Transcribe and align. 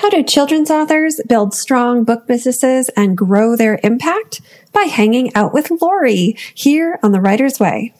How 0.00 0.08
do 0.08 0.22
children's 0.22 0.70
authors 0.70 1.20
build 1.28 1.52
strong 1.52 2.04
book 2.04 2.26
businesses 2.26 2.88
and 2.96 3.18
grow 3.18 3.54
their 3.54 3.78
impact? 3.84 4.40
By 4.72 4.84
hanging 4.84 5.30
out 5.34 5.52
with 5.52 5.70
Laurie 5.82 6.38
here 6.54 6.98
on 7.02 7.12
The 7.12 7.20
Writer's 7.20 7.60
Way. 7.60 7.92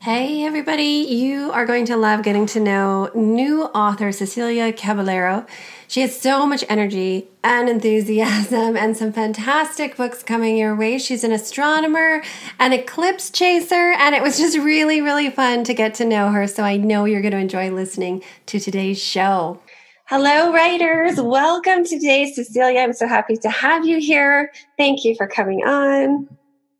Hey, 0.00 0.44
everybody. 0.44 1.04
You 1.10 1.50
are 1.52 1.66
going 1.66 1.84
to 1.86 1.96
love 1.98 2.22
getting 2.22 2.46
to 2.46 2.60
know 2.60 3.10
new 3.14 3.64
author 3.64 4.12
Cecilia 4.12 4.72
Caballero. 4.72 5.44
She 5.88 6.00
has 6.00 6.18
so 6.18 6.46
much 6.46 6.64
energy 6.70 7.28
and 7.44 7.68
enthusiasm 7.68 8.78
and 8.78 8.96
some 8.96 9.12
fantastic 9.12 9.94
books 9.98 10.22
coming 10.22 10.56
your 10.56 10.74
way. 10.74 10.96
She's 10.96 11.22
an 11.22 11.32
astronomer, 11.32 12.22
an 12.58 12.72
eclipse 12.72 13.28
chaser, 13.28 13.92
and 13.98 14.14
it 14.14 14.22
was 14.22 14.38
just 14.38 14.56
really, 14.56 15.02
really 15.02 15.28
fun 15.28 15.64
to 15.64 15.74
get 15.74 15.92
to 15.96 16.06
know 16.06 16.30
her. 16.30 16.46
So 16.46 16.62
I 16.62 16.78
know 16.78 17.04
you're 17.04 17.20
going 17.20 17.32
to 17.32 17.38
enjoy 17.38 17.70
listening 17.70 18.22
to 18.46 18.58
today's 18.58 18.98
show. 18.98 19.60
Hello, 20.08 20.52
writers. 20.52 21.20
Welcome 21.20 21.84
today, 21.84 22.30
Cecilia. 22.30 22.78
I'm 22.78 22.92
so 22.92 23.08
happy 23.08 23.36
to 23.38 23.50
have 23.50 23.84
you 23.84 23.98
here. 23.98 24.52
Thank 24.76 25.04
you 25.04 25.16
for 25.16 25.26
coming 25.26 25.66
on. 25.66 26.28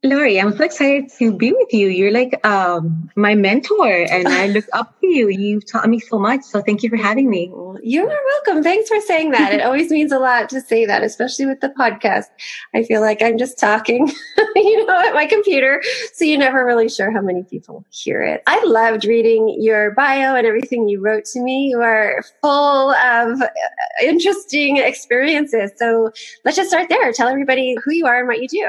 Laurie, 0.07 0.41
I'm 0.41 0.57
so 0.57 0.65
excited 0.65 1.11
to 1.19 1.37
be 1.37 1.53
with 1.53 1.73
you. 1.73 1.89
You're 1.89 2.13
like 2.13 2.39
um, 2.47 3.11
my 3.17 3.35
mentor, 3.35 4.07
and 4.09 4.29
I 4.29 4.47
look 4.47 4.65
up 4.73 4.95
to 5.01 5.07
you. 5.09 5.29
You've 5.29 5.67
taught 5.67 5.89
me 5.89 5.99
so 5.99 6.17
much, 6.17 6.43
so 6.43 6.63
thank 6.63 6.85
you 6.85 6.91
for 6.91 6.97
having 6.97 7.29
me. 7.29 7.53
You 7.83 8.09
are 8.09 8.21
welcome. 8.27 8.63
Thanks 8.63 8.89
for 8.89 9.01
saying 9.01 9.33
that. 9.33 9.53
it 9.53 9.63
always 9.63 9.91
means 9.91 10.13
a 10.13 10.21
lot 10.21 10.49
to 10.51 10.61
say 10.61 10.87
that, 10.87 11.03
especially 11.03 11.47
with 11.47 11.61
the 11.61 11.71
podcast. 11.71 12.27
I 12.73 12.85
feel 12.85 13.01
like 13.01 13.21
I'm 13.21 13.37
just 13.37 13.59
talking, 13.59 14.09
you 14.57 14.87
know, 14.87 15.01
at 15.01 15.13
my 15.13 15.27
computer, 15.27 15.83
so 16.15 16.25
you're 16.25 16.39
never 16.39 16.65
really 16.65 16.89
sure 16.89 17.11
how 17.11 17.21
many 17.21 17.43
people 17.43 17.85
hear 17.91 18.23
it. 18.23 18.43
I 18.47 18.65
loved 18.65 19.05
reading 19.07 19.57
your 19.61 19.91
bio 19.91 20.37
and 20.37 20.47
everything 20.47 20.89
you 20.89 21.01
wrote 21.01 21.25
to 21.27 21.41
me. 21.41 21.71
You 21.71 21.81
are 21.83 22.23
full 22.43 22.93
of 22.93 23.43
uh, 23.43 23.49
interesting 24.01 24.77
experiences. 24.77 25.73
So 25.77 26.13
let's 26.45 26.57
just 26.57 26.71
start 26.71 26.89
there. 26.89 27.13
Tell 27.13 27.29
everybody 27.29 27.77
who 27.85 27.93
you 27.93 28.07
are 28.07 28.21
and 28.21 28.29
what 28.29 28.41
you 28.41 28.47
do. 28.47 28.69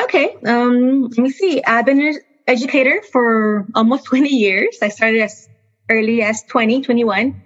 Okay. 0.00 0.36
Um, 0.46 1.02
let 1.02 1.18
me 1.18 1.30
see. 1.30 1.62
I've 1.64 1.86
been 1.86 2.00
an 2.00 2.18
educator 2.46 3.02
for 3.12 3.66
almost 3.74 4.04
20 4.06 4.28
years. 4.28 4.78
I 4.82 4.88
started 4.88 5.20
as 5.20 5.48
early 5.90 6.22
as 6.22 6.42
20, 6.48 6.82
21. 6.82 7.42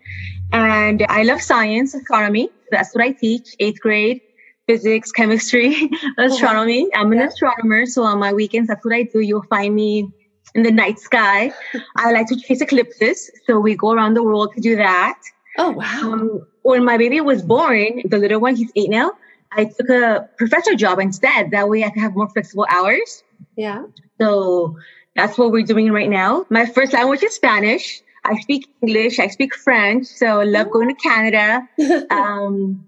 And 0.52 1.04
I 1.08 1.22
love 1.24 1.42
science, 1.42 1.94
astronomy. 1.94 2.48
That's 2.70 2.94
what 2.94 3.04
I 3.04 3.12
teach. 3.12 3.54
Eighth 3.60 3.80
grade, 3.80 4.20
physics, 4.66 5.12
chemistry, 5.12 5.90
astronomy. 6.18 6.88
I'm 6.94 7.12
an 7.12 7.18
yeah. 7.18 7.26
astronomer. 7.26 7.86
So 7.86 8.02
on 8.02 8.18
my 8.18 8.32
weekends, 8.32 8.68
that's 8.68 8.84
what 8.84 8.94
I 8.94 9.02
do. 9.04 9.20
You'll 9.20 9.42
find 9.50 9.74
me 9.74 10.10
in 10.54 10.62
the 10.62 10.70
night 10.70 10.98
sky. 10.98 11.52
I 11.96 12.12
like 12.12 12.26
to 12.28 12.36
chase 12.36 12.60
eclipses. 12.60 13.30
So 13.46 13.60
we 13.60 13.76
go 13.76 13.92
around 13.92 14.14
the 14.14 14.22
world 14.22 14.52
to 14.54 14.60
do 14.60 14.76
that. 14.76 15.18
Oh, 15.58 15.70
wow. 15.70 16.00
Um, 16.02 16.46
when 16.62 16.84
my 16.84 16.96
baby 16.96 17.20
was 17.20 17.42
born, 17.42 18.02
the 18.04 18.18
little 18.18 18.40
one, 18.40 18.56
he's 18.56 18.70
eight 18.76 18.90
now. 18.90 19.12
I 19.52 19.64
took 19.64 19.88
a 19.88 20.28
professor 20.36 20.74
job 20.74 20.98
instead. 20.98 21.50
That 21.52 21.68
way 21.68 21.84
I 21.84 21.90
could 21.90 22.02
have 22.02 22.14
more 22.14 22.28
flexible 22.28 22.66
hours. 22.68 23.22
Yeah. 23.56 23.84
So 24.20 24.76
that's 25.14 25.38
what 25.38 25.52
we're 25.52 25.64
doing 25.64 25.90
right 25.90 26.10
now. 26.10 26.46
My 26.50 26.66
first 26.66 26.92
language 26.92 27.22
is 27.22 27.34
Spanish. 27.34 28.02
I 28.24 28.38
speak 28.40 28.68
English. 28.82 29.18
I 29.18 29.28
speak 29.28 29.54
French. 29.54 30.06
So 30.06 30.40
I 30.40 30.44
love 30.44 30.70
going 30.70 30.88
to 30.88 30.94
Canada. 30.94 31.68
um, 32.10 32.86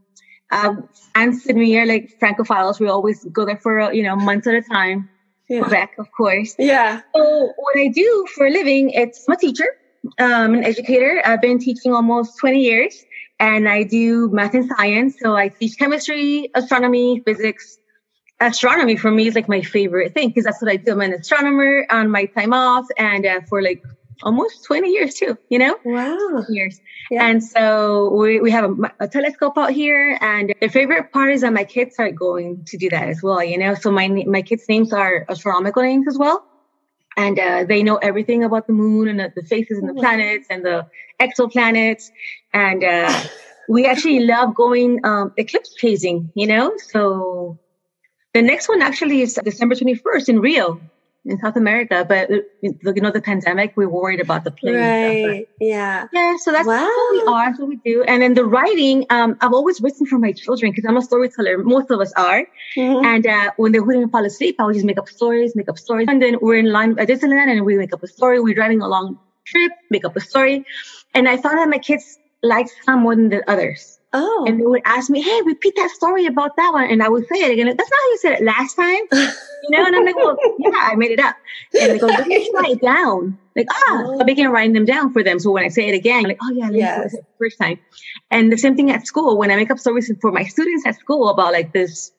um, 0.50 0.89
and 1.14 1.36
Sydney 1.36 1.77
are 1.78 1.86
like 1.86 2.19
Francophiles. 2.20 2.80
We 2.80 2.89
always 2.89 3.24
go 3.24 3.47
there 3.47 3.56
for, 3.56 3.92
you 3.92 4.02
know, 4.02 4.17
months 4.17 4.47
at 4.47 4.55
a 4.55 4.62
time. 4.62 5.08
Yeah. 5.48 5.62
Quebec, 5.62 5.95
of 5.98 6.12
course. 6.12 6.55
Yeah. 6.58 7.00
So 7.14 7.52
what 7.56 7.77
I 7.77 7.89
do 7.89 8.27
for 8.34 8.47
a 8.47 8.50
living, 8.50 8.91
it's 8.91 9.24
I'm 9.28 9.34
a 9.34 9.39
teacher, 9.39 9.67
um, 10.19 10.55
an 10.55 10.64
educator. 10.64 11.20
I've 11.24 11.41
been 11.41 11.58
teaching 11.58 11.92
almost 11.92 12.39
20 12.39 12.61
years 12.61 13.05
and 13.41 13.69
I 13.69 13.83
do 13.83 14.28
math 14.30 14.55
and 14.55 14.70
science. 14.77 15.16
So 15.19 15.34
I 15.34 15.48
teach 15.48 15.78
chemistry, 15.78 16.50
astronomy, 16.55 17.22
physics. 17.24 17.78
Astronomy 18.38 18.96
for 18.96 19.10
me 19.10 19.27
is 19.27 19.34
like 19.34 19.48
my 19.48 19.62
favorite 19.62 20.14
thing 20.14 20.28
because 20.28 20.44
that's 20.44 20.62
what 20.62 20.70
I 20.70 20.77
do. 20.77 20.92
I'm 20.92 21.01
an 21.01 21.14
astronomer 21.14 21.86
on 21.90 22.11
my 22.11 22.27
time 22.27 22.52
off 22.52 22.86
and 22.96 23.27
uh, 23.27 23.40
for 23.48 23.62
like 23.62 23.83
almost 24.23 24.64
20 24.64 24.89
years 24.90 25.14
too, 25.14 25.36
you 25.48 25.58
know? 25.58 25.77
Wow. 25.84 26.45
Years. 26.48 26.80
Yeah. 27.11 27.27
And 27.27 27.42
so 27.42 28.14
we, 28.14 28.40
we 28.40 28.50
have 28.50 28.64
a, 28.64 28.74
a, 29.00 29.08
telescope 29.08 29.56
out 29.58 29.73
here 29.73 30.18
and 30.20 30.55
the 30.61 30.68
favorite 30.68 31.12
part 31.12 31.33
is 31.33 31.40
that 31.40 31.52
my 31.52 31.64
kids 31.64 31.96
are 31.98 32.11
going 32.11 32.64
to 32.67 32.77
do 32.77 32.89
that 32.90 33.08
as 33.08 33.23
well, 33.23 33.42
you 33.42 33.58
know? 33.58 33.74
So 33.74 33.90
my, 33.90 34.08
my 34.08 34.42
kids' 34.42 34.64
names 34.68 34.92
are 34.92 35.27
astronomical 35.29 35.83
names 35.83 36.06
as 36.08 36.18
well. 36.18 36.46
And 37.20 37.39
uh, 37.39 37.64
they 37.64 37.83
know 37.83 37.97
everything 37.97 38.45
about 38.45 38.67
the 38.67 38.73
moon 38.73 39.08
and 39.08 39.20
the, 39.20 39.33
the 39.35 39.42
faces 39.42 39.79
and 39.79 39.89
the 39.89 39.92
oh, 39.92 40.01
planets 40.01 40.47
and 40.48 40.64
the 40.64 40.86
exoplanets. 41.20 42.11
And 42.53 42.83
uh, 42.83 43.23
we 43.69 43.86
actually 43.86 44.20
love 44.20 44.55
going 44.55 45.05
um, 45.05 45.33
eclipse 45.36 45.75
chasing, 45.75 46.33
you 46.35 46.47
know? 46.47 46.73
So 46.79 47.59
the 48.33 48.42
next 48.42 48.69
one 48.69 48.80
actually 48.80 49.20
is 49.20 49.39
December 49.45 49.75
21st 49.75 50.29
in 50.29 50.41
Rio 50.41 50.80
in 51.25 51.39
South 51.39 51.57
America, 51.57 52.05
but 52.08 52.31
you 52.63 52.75
know 52.83 53.11
the 53.11 53.20
pandemic, 53.20 53.75
We're 53.77 53.89
worried 53.89 54.20
about 54.20 54.45
the 54.45 54.51
plane. 54.51 54.77
Right. 54.77 55.48
Yeah. 55.61 56.07
Yeah. 56.13 56.36
So 56.39 56.51
that's 56.51 56.67
wow. 56.67 56.86
what 56.86 57.13
we 57.13 57.33
are. 57.33 57.47
That's 57.47 57.61
what 57.61 57.69
we 57.69 57.77
do. 57.77 58.03
And 58.05 58.23
then 58.23 58.35
the 58.35 58.45
writing, 58.45 59.05
um, 59.11 59.36
I've 59.41 59.53
always 59.53 59.80
written 59.83 60.07
for 60.07 60.19
my 60.19 60.33
children 60.33 60.73
because 60.73 60.86
I'm 60.89 60.97
a 60.97 61.03
storyteller. 61.03 61.59
Most 61.59 61.91
of 61.91 62.01
us 62.01 62.13
are. 62.14 62.47
Mm-hmm. 62.77 63.05
And 63.05 63.27
uh, 63.27 63.51
when 63.59 63.73
they 63.73 63.80
wouldn't 63.80 64.11
fall 64.11 64.25
asleep, 64.25 64.57
I 64.59 64.64
would 64.64 64.75
just 64.75 64.86
make 64.86 64.98
up 64.98 65.09
stories, 65.09 65.55
make 65.55 65.69
up 65.69 65.79
stories. 65.79 66.07
And 66.09 66.23
then 66.23 66.36
we're 66.41 66.59
in 66.59 66.73
line 66.73 66.98
at 66.98 67.09
Disneyland 67.09 67.51
and 67.51 67.67
we 67.67 67.77
make 67.77 67.92
up 67.92 68.03
a 68.03 68.09
story. 68.09 68.41
We're 68.41 68.55
driving 68.55 68.80
a 68.80 68.89
long 68.89 69.19
trip, 69.47 69.73
make 69.91 70.07
up 70.07 70.17
a 70.17 70.20
story. 70.20 70.64
And 71.14 71.29
I 71.29 71.36
found 71.36 71.59
that 71.59 71.69
my 71.69 71.79
kids 71.79 72.19
liked 72.42 72.73
some 72.85 73.03
more 73.03 73.14
than 73.14 73.29
the 73.29 73.48
others. 73.51 73.99
Oh. 74.13 74.45
And 74.48 74.61
they 74.61 74.67
would 74.67 74.83
ask 74.85 75.09
me, 75.09 75.23
hey, 75.23 75.41
repeat 75.43 75.77
that 75.77 75.91
story 75.91 76.27
about 76.27 76.57
that 76.57 76.73
one. 76.73 76.91
And 76.91 77.03
I 77.03 77.09
would 77.09 77.29
say 77.29 77.37
it 77.37 77.53
again. 77.53 77.67
That's 77.67 77.79
not 77.91 78.01
how 78.01 78.09
you 78.09 78.19
said 78.19 78.33
it 78.33 78.45
last 78.45 78.75
time. 78.75 79.03
You 79.63 79.77
know? 79.77 79.87
And 79.87 79.95
I'm 79.95 80.07
like, 80.07 80.17
well, 80.17 80.39
yeah, 80.59 80.71
I 80.75 80.95
made 80.95 81.11
it 81.11 81.21
up. 81.21 81.37
And 81.79 81.93
they 81.93 81.98
go, 81.98 82.07
let 82.07 82.27
me 82.27 82.51
write 82.55 82.71
it 82.71 82.81
down. 82.81 83.39
Like, 83.55 83.67
ah, 83.71 84.05
oh. 84.07 84.19
I 84.19 84.25
began 84.25 84.51
writing 84.51 84.73
them 84.73 84.87
down 84.87 85.13
for 85.13 85.23
them. 85.23 85.39
So 85.39 85.51
when 85.51 85.63
I 85.63 85.69
say 85.69 85.87
it 85.87 85.95
again, 85.95 86.25
I'm 86.25 86.29
like, 86.31 86.39
oh 86.43 86.51
yeah, 86.51 86.71
yes. 86.71 87.15
first 87.39 87.59
time. 87.59 87.79
And 88.31 88.51
the 88.51 88.57
same 88.57 88.75
thing 88.75 88.91
at 88.91 89.07
school. 89.07 89.37
When 89.37 89.51
I 89.51 89.57
make 89.57 89.71
up 89.71 89.79
stories 89.79 90.11
for 90.23 90.33
my 90.33 90.45
students 90.45 90.87
at 90.87 90.98
school 90.98 91.29
about 91.29 91.53
like 91.53 91.75
this 91.75 92.11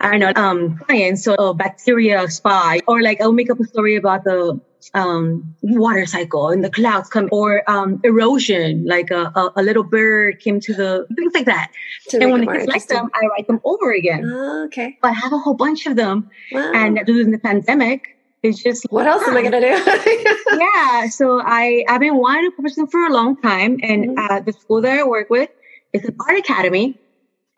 I 0.00 0.16
don't 0.16 0.20
know, 0.20 0.42
um, 0.42 0.80
science, 0.88 1.24
so 1.24 1.52
bacteria 1.54 2.28
spy, 2.28 2.80
or 2.86 3.02
like 3.02 3.20
I'll 3.20 3.32
make 3.32 3.50
up 3.50 3.60
a 3.60 3.64
story 3.64 3.96
about 3.96 4.24
the 4.24 4.60
um, 4.94 5.54
water 5.62 6.06
cycle 6.06 6.48
and 6.48 6.64
the 6.64 6.70
clouds 6.70 7.08
come, 7.08 7.28
or 7.32 7.68
um, 7.70 8.00
erosion, 8.04 8.84
like 8.86 9.10
a, 9.10 9.32
a, 9.34 9.52
a, 9.56 9.62
little 9.62 9.82
bird 9.82 10.40
came 10.40 10.60
to 10.60 10.74
the 10.74 11.06
things 11.16 11.32
like 11.34 11.46
that. 11.46 11.70
To 12.10 12.18
and 12.20 12.32
when 12.32 12.42
it 12.42 12.52
gets 12.52 12.66
like 12.66 12.86
them, 12.86 13.10
I 13.14 13.26
write 13.26 13.46
them 13.46 13.60
over 13.64 13.92
again. 13.92 14.24
Oh, 14.24 14.64
okay. 14.64 14.98
I 15.02 15.12
have 15.12 15.32
a 15.32 15.38
whole 15.38 15.54
bunch 15.54 15.86
of 15.86 15.96
them, 15.96 16.30
wow. 16.52 16.72
and 16.74 17.00
during 17.06 17.30
the 17.30 17.38
pandemic, 17.38 18.16
it's 18.42 18.62
just 18.62 18.86
what 18.90 19.06
else 19.06 19.22
am 19.26 19.36
I 19.36 19.42
gonna 19.42 19.60
do? 19.60 19.66
yeah, 20.58 21.08
so 21.08 21.42
I 21.44 21.84
I've 21.88 22.00
been 22.00 22.16
wanting 22.16 22.50
to 22.50 22.56
publish 22.56 22.74
them 22.74 22.86
for 22.86 23.06
a 23.06 23.12
long 23.12 23.36
time, 23.40 23.78
and 23.82 24.16
mm-hmm. 24.16 24.32
uh, 24.32 24.40
the 24.40 24.52
school 24.52 24.80
that 24.80 24.98
I 24.98 25.04
work 25.04 25.28
with 25.28 25.50
is 25.92 26.04
an 26.04 26.16
art 26.26 26.38
academy, 26.38 26.98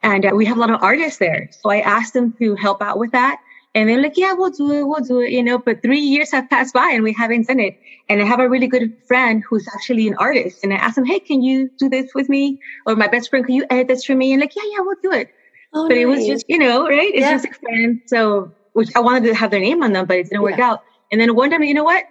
and 0.03 0.27
uh, 0.27 0.33
we 0.35 0.45
have 0.47 0.57
a 0.57 0.61
lot 0.61 0.71
of 0.71 0.83
artists 0.83 1.19
there. 1.19 1.51
So 1.53 1.71
I 1.71 1.81
asked 1.81 2.15
them 2.15 2.33
to 2.41 2.57
help 2.57 2.83
out 2.83 2.99
with 2.99 3.13
that. 3.13 3.41
And 3.75 3.89
they're 3.89 4.03
like, 4.03 4.19
yeah, 4.19 4.35
we'll 4.35 4.51
do 4.51 4.71
it. 4.71 4.83
We'll 4.83 5.01
do 5.01 5.21
it. 5.21 5.31
You 5.31 5.43
know, 5.43 5.59
but 5.59 5.83
three 5.83 6.01
years 6.01 6.31
have 6.33 6.51
passed 6.51 6.75
by 6.75 6.91
and 6.93 7.03
we 7.03 7.13
haven't 7.13 7.47
done 7.49 7.59
it. 7.59 7.79
And 8.09 8.21
I 8.21 8.25
have 8.27 8.41
a 8.41 8.49
really 8.49 8.67
good 8.67 8.95
friend 9.07 9.43
who's 9.49 9.67
actually 9.75 10.09
an 10.09 10.15
artist. 10.15 10.63
And 10.63 10.73
I 10.73 10.77
asked 10.77 10.99
him, 10.99 11.07
Hey, 11.07 11.21
can 11.21 11.43
you 11.43 11.71
do 11.79 11.89
this 11.89 12.15
with 12.15 12.29
me? 12.29 12.61
Or 12.87 12.97
my 12.97 13.09
best 13.09 13.31
friend, 13.31 13.47
can 13.47 13.55
you 13.55 13.65
edit 13.71 13.89
this 13.89 14.05
for 14.05 14.15
me? 14.15 14.33
And 14.33 14.41
like, 14.41 14.55
yeah, 14.55 14.63
yeah, 14.71 14.81
we'll 14.81 14.97
do 15.03 15.13
it. 15.13 15.31
Oh, 15.73 15.89
but 15.89 15.95
nice. 15.95 16.03
it 16.03 16.07
was 16.07 16.27
just, 16.27 16.45
you 16.49 16.59
know, 16.59 16.87
right? 16.87 17.15
It's 17.15 17.21
yeah. 17.21 17.33
just 17.33 17.47
a 17.47 17.55
friend. 17.55 18.03
So, 18.07 18.53
which 18.75 18.91
I 18.95 19.01
wanted 19.01 19.29
to 19.29 19.35
have 19.35 19.51
their 19.51 19.61
name 19.61 19.83
on 19.83 19.93
them, 19.93 20.07
but 20.07 20.19
it 20.19 20.25
didn't 20.25 20.43
work 20.43 20.59
yeah. 20.59 20.73
out. 20.73 20.83
And 21.11 21.21
then 21.21 21.35
one 21.35 21.51
time, 21.51 21.63
you 21.63 21.75
know 21.75 21.85
what? 21.85 22.05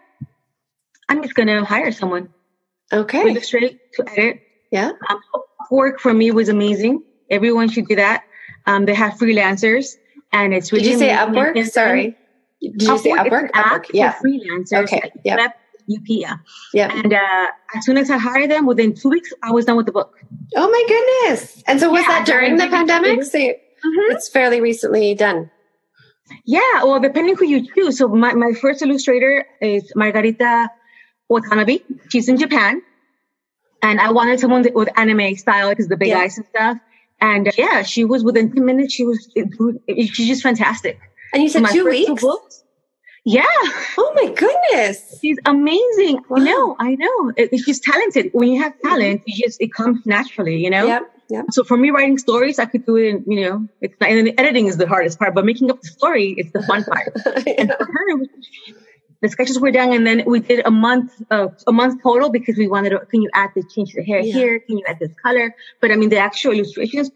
I'm 1.10 1.22
just 1.22 1.36
going 1.36 1.48
to 1.48 1.64
hire 1.64 1.92
someone. 1.92 2.30
Okay. 2.92 3.24
With 3.24 3.44
straight 3.44 3.80
to 3.94 4.10
edit. 4.10 4.42
Yeah. 4.72 4.92
Um, 5.10 5.20
work 5.70 6.00
for 6.00 6.14
me 6.14 6.32
was 6.32 6.50
amazing. 6.50 7.03
Everyone 7.30 7.70
should 7.70 7.88
do 7.88 7.96
that. 7.96 8.24
Um, 8.66 8.85
they 8.85 8.94
have 8.94 9.14
freelancers, 9.14 9.96
and 10.32 10.54
it's 10.54 10.72
really. 10.72 10.86
Did 10.86 10.92
you 10.94 11.00
say 11.00 11.10
Upwork? 11.10 11.68
Sorry. 11.68 12.18
Did 12.62 12.82
you 12.82 12.90
Upwork, 12.90 13.00
say 13.00 13.12
Upwork? 13.12 13.52
Upwork, 13.52 13.86
yeah. 13.94 14.14
freelancers. 14.14 14.84
Okay. 14.84 15.12
Yeah. 15.24 15.48
UP, 15.92 16.06
yeah. 16.08 16.38
And 16.74 17.12
uh, 17.12 17.48
as 17.76 17.86
soon 17.86 17.98
as 17.98 18.10
I 18.10 18.18
hired 18.18 18.52
them, 18.52 18.66
within 18.66 18.94
two 18.94 19.10
weeks, 19.10 19.34
I 19.44 19.52
was 19.52 19.66
done 19.66 19.78
with 19.78 19.88
the 19.88 19.92
book. 19.92 20.16
Oh 20.56 20.70
my 20.70 20.84
goodness! 20.88 21.64
And 21.68 21.80
so 21.80 21.90
was 21.90 22.04
yeah, 22.04 22.08
that 22.08 22.26
during 22.26 22.56
the 22.56 22.68
pandemic? 22.68 23.24
So 23.24 23.40
mm-hmm. 23.40 24.12
it's 24.12 24.30
fairly 24.30 24.62
recently 24.62 25.16
done. 25.16 25.50
Yeah, 26.46 26.84
well, 26.84 27.00
depending 27.00 27.36
who 27.36 27.46
you 27.46 27.68
choose. 27.74 27.98
So 27.98 28.08
my, 28.08 28.34
my 28.34 28.54
first 28.54 28.82
illustrator 28.82 29.46
is 29.60 29.92
Margarita 29.96 30.70
Watanabe. 31.30 31.80
She's 32.10 32.30
in 32.30 32.38
Japan. 32.38 32.82
And 33.84 34.00
I 34.00 34.12
wanted 34.12 34.40
someone 34.40 34.66
with 34.74 34.90
anime 34.96 35.36
style 35.36 35.70
because 35.70 35.88
the 35.88 35.98
big 35.98 36.10
yeah. 36.10 36.20
eyes 36.20 36.38
and 36.38 36.46
stuff. 36.48 36.78
And 37.22 37.47
uh, 37.47 37.52
yeah, 37.58 37.84
she 37.84 38.03
was 38.03 38.23
within 38.23 38.52
10 38.52 38.66
minutes. 38.66 38.94
She 38.94 39.06
was, 39.06 39.29
she's 39.88 40.28
just 40.28 40.44
fantastic. 40.44 41.00
And 41.34 41.44
you 41.44 41.50
said 41.50 41.66
two 41.68 41.85
weeks? 41.85 42.22
Two 42.22 42.40
Yeah. 43.23 43.46
Oh 43.97 44.12
my 44.16 44.34
goodness. 44.34 45.20
She's 45.22 45.38
amazing. 45.46 46.22
Wow. 46.28 46.38
I 46.38 46.44
know. 46.44 46.76
I 46.79 46.96
know. 46.96 47.34
It, 47.38 47.58
she's 47.59 47.79
talented. 47.79 48.32
When 48.34 48.50
you 48.50 48.62
have 48.62 48.73
talent, 48.82 49.22
you 49.28 49.46
just 49.46 49.62
it 49.62 49.72
comes 49.73 50.06
naturally. 50.06 50.58
You 50.58 50.72
know. 50.72 50.88
Yep. 50.88 51.16
Yep. 51.29 51.46
So 51.52 51.64
for 51.64 51.78
me, 51.78 51.91
writing 51.91 52.18
stories, 52.18 52.59
I 52.59 52.66
could 52.66 52.85
do 52.85 52.97
it. 52.97 53.08
In, 53.08 53.23
you 53.26 53.41
know, 53.41 53.66
it's 53.79 53.96
not, 54.02 54.09
and 54.09 54.28
the 54.28 54.38
editing 54.38 54.66
is 54.66 54.76
the 54.76 54.85
hardest 54.85 55.18
part, 55.18 55.34
but 55.34 55.46
making 55.46 55.72
up 55.72 55.79
the 55.79 55.88
story 55.88 56.32
is 56.32 56.52
the 56.52 56.62
fun 56.64 56.84
part. 56.84 57.16
and 57.47 57.72
for 57.78 57.85
her, 57.85 58.26
the 59.22 59.29
sketches 59.29 59.59
were 59.59 59.72
done, 59.72 59.94
and 59.94 60.06
then 60.06 60.23
we 60.26 60.40
did 60.40 60.66
a 60.66 60.72
month, 60.72 61.22
uh, 61.29 61.47
a 61.68 61.72
month 61.72 62.02
total 62.02 62.29
because 62.29 62.58
we 62.58 62.68
wanted 62.68 62.90
to. 62.90 63.00
Can 63.06 63.22
you 63.22 63.29
add 63.34 63.52
the 63.56 63.64
change 63.64 63.94
the 63.94 64.03
hair 64.03 64.20
yeah. 64.20 64.34
here? 64.34 64.59
Can 64.59 64.78
you 64.79 64.85
add 64.88 65.00
this 65.00 65.12
color? 65.22 65.56
But 65.79 65.91
I 65.91 65.96
mean, 65.96 66.09
the 66.09 66.18
actual 66.18 66.53
illustrations. 66.53 67.12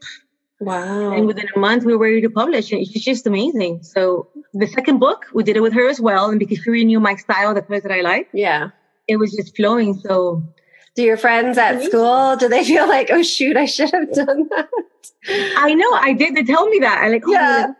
Wow! 0.60 1.12
And 1.12 1.28
within 1.28 1.48
a 1.54 1.60
month, 1.60 1.84
we 1.84 1.96
were 1.96 2.06
ready 2.06 2.22
to 2.22 2.30
publish, 2.30 2.72
and 2.72 2.82
it's 2.82 2.92
just 2.92 3.28
amazing. 3.28 3.84
So 3.84 4.30
the 4.54 4.68
second 4.68 5.00
book, 5.00 5.26
we 5.34 5.44
did 5.44 5.58
it 5.58 5.62
with 5.62 5.74
her 5.74 5.90
as 5.90 6.00
well, 6.00 6.30
and 6.30 6.40
because 6.40 6.60
she 6.60 6.70
really 6.70 6.86
knew 6.86 7.00
my 7.00 7.16
style, 7.16 7.54
the 7.54 7.62
colors 7.62 7.84
that 7.84 7.92
I 7.92 8.02
like. 8.02 8.30
Yeah. 8.34 8.70
It 9.08 9.18
was 9.18 9.36
just 9.36 9.56
flowing. 9.56 9.96
So 9.96 10.44
do 10.96 11.04
your 11.04 11.18
friends 11.18 11.58
at 11.58 11.84
school 11.84 12.38
do 12.38 12.48
they 12.48 12.64
feel 12.64 12.88
like 12.88 13.10
oh 13.12 13.22
shoot 13.22 13.58
i 13.58 13.66
should 13.66 13.92
have 13.92 14.12
done 14.14 14.48
that 14.50 14.70
i 15.58 15.74
know 15.74 15.92
i 15.94 16.14
did 16.14 16.36
they 16.36 16.44
tell 16.44 16.68
me 16.68 16.80
that 16.80 16.98
i 17.00 17.10
like 17.10 17.24
oh, 17.28 17.32
yeah 17.32 17.74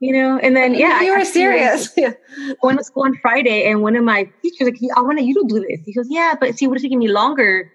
you 0.00 0.12
know 0.12 0.38
and 0.38 0.56
then 0.56 0.74
yeah 0.74 1.00
you 1.02 1.16
were 1.16 1.24
serious 1.24 1.92
yeah 1.96 2.12
went 2.62 2.78
to 2.78 2.84
school 2.84 3.04
on 3.04 3.14
friday 3.18 3.64
and 3.70 3.82
one 3.82 3.96
of 3.96 4.04
my 4.04 4.28
teachers 4.42 4.68
like 4.68 4.76
i 4.96 5.00
want 5.00 5.22
you 5.22 5.34
to 5.34 5.44
do 5.48 5.60
this 5.60 5.80
he 5.84 5.92
goes 5.92 6.06
yeah 6.10 6.34
but 6.38 6.56
see 6.58 6.64
it 6.64 6.68
would 6.68 6.78
have 6.78 6.82
taken 6.82 6.98
me 6.98 7.08
longer 7.08 7.70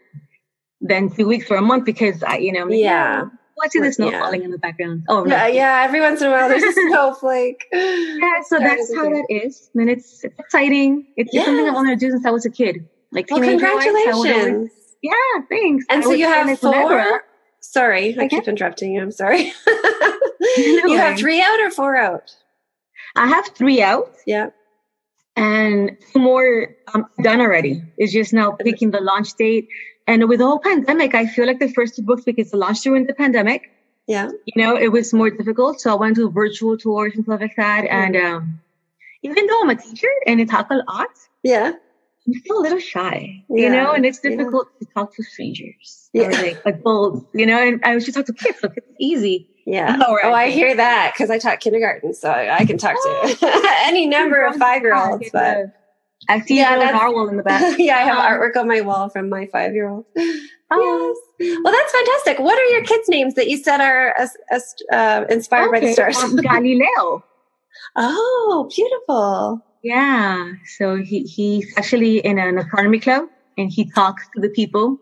than 0.81 1.10
two 1.10 1.28
weeks 1.28 1.50
or 1.50 1.56
a 1.56 1.62
month 1.62 1.86
because 1.86 2.22
i 2.24 2.38
you 2.38 2.51
know 2.51 2.66
like, 2.66 2.78
yeah 2.78 3.24
oh, 3.25 3.63
I 3.63 3.68
see 3.69 3.80
the 3.80 3.92
snow 3.92 4.12
yeah. 4.12 4.19
falling 4.19 4.44
in 4.44 4.51
the 4.51 4.57
background. 4.60 5.04
Oh, 5.10 5.25
yeah, 5.25 5.48
yeah. 5.48 5.81
Every 5.84 6.00
once 6.00 6.22
in 6.22 6.28
a 6.28 6.31
while, 6.31 6.48
there's 6.48 6.62
a 6.62 6.72
snowflake. 6.89 7.66
yeah, 7.74 8.42
so 8.45 8.60
that's 8.60 8.95
how 8.95 9.10
that 9.10 9.25
is. 9.30 9.69
And 9.74 9.89
it's, 9.89 10.24
it's 10.24 10.39
exciting. 10.39 11.07
It's, 11.18 11.34
yes. 11.34 11.45
something 11.45 11.68
I 11.68 11.72
wanted 11.72 12.00
to 12.00 12.06
do 12.06 12.12
since 12.12 12.25
I 12.25 12.30
was 12.30 12.45
a 12.45 12.51
kid. 12.51 12.88
Like 13.12 13.31
well, 13.31 13.42
congratulations. 13.42 14.69
yeah, 15.01 15.13
thanks. 15.50 15.86
And 15.89 16.04
I 16.04 16.06
so 16.06 16.12
you 16.12 16.25
have 16.25 16.60
four. 16.60 17.24
Sorry, 17.62 18.18
I 18.19 18.28
keep 18.28 18.48
interrupting 18.48 18.94
you. 18.94 19.01
I'm 19.01 19.12
sorry. 19.12 19.51
you 20.88 20.98
have 20.98 21.18
three 21.18 21.42
out 21.42 21.59
or 21.59 21.71
four 21.71 21.95
out? 21.95 22.36
I 23.15 23.27
have 23.27 23.48
three 23.56 23.81
out. 23.81 24.15
Yeah. 24.25 24.50
And 25.36 25.98
two 26.12 26.19
more 26.19 26.75
um, 26.94 27.06
done 27.21 27.42
already. 27.42 27.83
It's 27.98 28.12
just 28.12 28.33
now 28.33 28.51
picking 28.51 28.92
the 28.92 29.01
launch 29.01 29.33
date. 29.36 29.69
And 30.07 30.27
with 30.27 30.39
the 30.39 30.45
whole 30.45 30.59
pandemic, 30.59 31.13
I 31.13 31.27
feel 31.27 31.45
like 31.45 31.59
the 31.59 31.71
first 31.71 31.95
two 31.95 32.01
books, 32.01 32.24
because 32.24 32.51
the 32.51 32.57
launch 32.57 32.81
during 32.81 33.06
the 33.06 33.13
pandemic, 33.13 33.69
yeah, 34.07 34.30
you 34.45 34.63
know, 34.63 34.77
it 34.77 34.88
was 34.88 35.13
more 35.13 35.30
difficult. 35.30 35.81
So 35.81 35.92
I 35.92 35.95
went 35.95 36.15
to 36.15 36.31
virtual 36.31 36.77
tours 36.77 37.13
and 37.13 37.25
stuff 37.25 37.42
like 37.42 37.56
that. 37.57 37.83
Mm-hmm. 37.83 38.15
And 38.15 38.15
um, 38.15 38.62
even 39.21 39.45
though 39.48 39.62
I'm 39.62 39.69
a 39.69 39.75
teacher 39.75 40.07
and 40.25 40.42
I 40.42 40.45
talk 40.45 40.71
a 40.71 40.75
lot, 40.75 41.10
yeah, 41.44 41.74
I'm 42.25 42.33
still 42.33 42.60
a 42.60 42.63
little 42.63 42.80
shy, 42.80 43.44
yeah. 43.50 43.63
you 43.63 43.69
know, 43.69 43.92
and 43.92 44.06
it's 44.06 44.19
difficult 44.19 44.69
yeah. 44.80 44.88
to 44.88 44.94
talk 44.94 45.15
to 45.15 45.24
strangers 45.24 46.10
yeah. 46.13 46.30
like 46.30 46.62
adults, 46.65 47.25
you 47.33 47.45
know, 47.45 47.57
and 47.57 47.83
I 47.83 48.00
should 48.00 48.13
talk 48.13 48.25
to 48.25 48.33
kids, 48.33 48.60
so 48.60 48.69
it's 48.75 48.88
easy. 49.00 49.50
Yeah. 49.68 49.98
Oh, 50.00 50.18
I, 50.24 50.46
I 50.46 50.50
hear 50.50 50.74
that 50.74 51.12
because 51.14 51.30
I 51.30 51.40
taught 51.40 51.60
kindergarten, 51.60 52.14
so 52.14 52.31
I 52.31 52.66
can 52.66 52.78
talk 52.78 52.96
to 52.96 53.38
any 53.84 54.08
number 54.08 54.46
of 54.46 54.56
five 54.56 54.81
year 54.81 54.96
olds. 54.96 55.30
But 55.34 55.74
I 56.30 56.40
see 56.40 56.58
yeah, 56.58 56.74
a 56.75 56.94
narwhal 56.94 57.28
in 57.28 57.36
the 57.36 57.44
back. 57.44 57.75
yeah, 57.78 57.98
I 57.98 58.00
have 58.00 58.18
um, 58.18 58.25
artwork 58.25 58.56
on 58.56 58.66
my 58.66 58.80
wall 58.80 59.10
from 59.10 59.28
my 59.30 59.46
five 59.48 59.74
year 59.74 59.90
old. 59.90 60.06
Oh. 60.69 61.16
Yes. 61.40 61.60
Well, 61.64 61.72
that's 61.72 61.94
fantastic. 61.94 62.40
What 62.40 62.60
are 62.60 62.66
your 62.66 62.84
kids' 62.84 63.08
names 63.08 63.36
that 63.36 63.48
you 63.48 63.56
said 63.56 63.80
are 63.80 64.14
uh, 64.92 65.24
inspired 65.30 65.70
okay. 65.70 65.80
by 65.80 65.80
the 65.80 65.94
stars? 65.94 66.18
Um, 66.18 66.36
Galileo. 66.36 67.24
oh, 67.96 68.70
beautiful. 68.75 69.62
Yeah. 69.81 70.52
So 70.78 70.98
he, 70.98 71.22
he's 71.22 71.74
actually 71.78 72.18
in 72.18 72.38
an 72.38 72.58
astronomy 72.58 73.00
club 73.00 73.30
and 73.58 73.72
he 73.72 73.90
talks 73.90 74.28
to 74.36 74.42
the 74.42 74.50
people. 74.50 74.98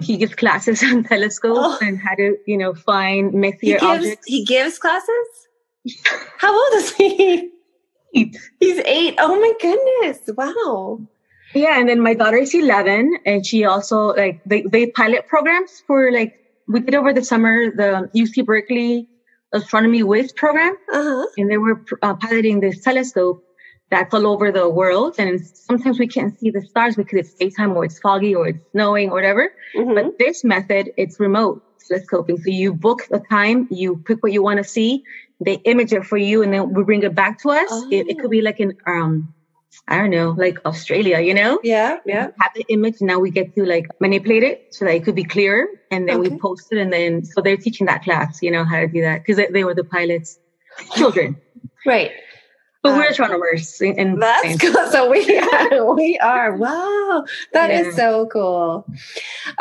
He 0.00 0.16
gives 0.16 0.34
classes 0.34 0.82
on 0.90 1.04
telescopes 1.04 1.60
oh. 1.60 1.78
and 1.80 1.98
how 1.98 2.14
to, 2.14 2.36
you 2.46 2.56
know, 2.56 2.74
find 2.74 3.32
messier 3.32 3.58
he 3.58 3.72
gives, 3.72 3.82
objects. 3.82 4.26
He 4.26 4.44
gives 4.44 4.78
classes? 4.78 5.48
How 6.38 6.52
old 6.52 6.74
is 6.74 6.94
he? 6.94 7.50
Eight. 8.14 8.36
He's 8.58 8.78
eight. 8.84 9.14
Oh 9.18 9.40
my 9.40 9.52
goodness. 9.60 10.28
Wow. 10.36 11.00
Yeah. 11.54 11.78
And 11.78 11.88
then 11.88 12.00
my 12.00 12.14
daughter 12.14 12.36
is 12.36 12.54
11 12.54 13.18
and 13.24 13.46
she 13.46 13.64
also 13.64 14.08
like, 14.14 14.42
they, 14.44 14.62
they 14.62 14.88
pilot 14.88 15.26
programs 15.26 15.82
for 15.86 16.12
like, 16.12 16.36
we 16.68 16.80
did 16.80 16.94
over 16.94 17.12
the 17.12 17.24
summer, 17.24 17.70
the 17.74 18.10
UC 18.14 18.44
Berkeley 18.44 19.08
astronomy 19.52 20.02
WIS 20.02 20.32
program. 20.32 20.76
Uh-huh. 20.92 21.26
And 21.36 21.50
they 21.50 21.58
were 21.58 21.84
uh, 22.02 22.14
piloting 22.14 22.60
this 22.60 22.82
telescope 22.82 23.44
that's 23.90 24.14
all 24.14 24.26
over 24.26 24.52
the 24.52 24.68
world. 24.68 25.16
And 25.18 25.44
sometimes 25.44 25.98
we 25.98 26.06
can't 26.06 26.38
see 26.38 26.50
the 26.50 26.62
stars 26.62 26.96
because 26.96 27.26
it's 27.26 27.34
daytime 27.34 27.76
or 27.76 27.84
it's 27.84 27.98
foggy 27.98 28.34
or 28.34 28.48
it's 28.48 28.60
snowing 28.70 29.10
or 29.10 29.14
whatever. 29.14 29.52
Mm-hmm. 29.76 29.94
But 29.94 30.18
this 30.18 30.44
method, 30.44 30.90
it's 30.96 31.18
remote 31.18 31.62
telescoping. 31.88 32.38
So 32.38 32.50
you 32.50 32.72
book 32.72 33.02
a 33.10 33.18
time, 33.18 33.66
you 33.70 33.96
pick 33.96 34.22
what 34.22 34.32
you 34.32 34.42
want 34.42 34.58
to 34.58 34.64
see, 34.64 35.02
they 35.44 35.54
image 35.54 35.92
it 35.92 36.04
for 36.04 36.16
you, 36.16 36.42
and 36.42 36.52
then 36.52 36.72
we 36.72 36.84
bring 36.84 37.02
it 37.02 37.14
back 37.14 37.40
to 37.40 37.50
us. 37.50 37.68
Oh. 37.70 37.88
It, 37.90 38.08
it, 38.10 38.18
could 38.18 38.30
be 38.30 38.42
like 38.42 38.60
in, 38.60 38.76
um, 38.86 39.34
I 39.88 39.96
don't 39.96 40.10
know, 40.10 40.30
like 40.30 40.58
Australia, 40.64 41.20
you 41.20 41.34
know? 41.34 41.58
Yeah, 41.64 41.98
yeah. 42.06 42.26
We 42.26 42.32
have 42.40 42.52
the 42.54 42.64
image. 42.68 42.96
Now 43.00 43.18
we 43.18 43.30
get 43.30 43.54
to 43.54 43.64
like 43.64 43.88
manipulate 44.00 44.42
it 44.42 44.74
so 44.74 44.84
that 44.84 44.94
it 44.94 45.04
could 45.04 45.16
be 45.16 45.24
clearer. 45.24 45.66
And 45.90 46.08
then 46.08 46.20
okay. 46.20 46.28
we 46.28 46.38
post 46.38 46.68
it. 46.70 46.78
And 46.78 46.92
then, 46.92 47.24
so 47.24 47.40
they're 47.40 47.56
teaching 47.56 47.86
that 47.86 48.04
class, 48.04 48.40
you 48.42 48.50
know, 48.50 48.64
how 48.64 48.80
to 48.80 48.86
do 48.86 49.00
that 49.00 49.22
because 49.22 49.36
they, 49.36 49.46
they 49.46 49.64
were 49.64 49.74
the 49.74 49.84
pilots, 49.84 50.38
children. 50.94 51.36
right. 51.86 52.12
But 52.82 52.96
we're 52.96 53.08
astronomers. 53.08 53.78
In, 53.80 54.18
that's 54.20 54.58
cool. 54.58 54.90
So 54.90 55.10
we 55.10 55.38
are, 55.70 55.94
we 55.94 56.18
are. 56.18 56.56
Wow. 56.56 57.24
that 57.52 57.70
yeah. 57.70 57.80
is 57.80 57.94
so 57.94 58.26
cool. 58.32 58.86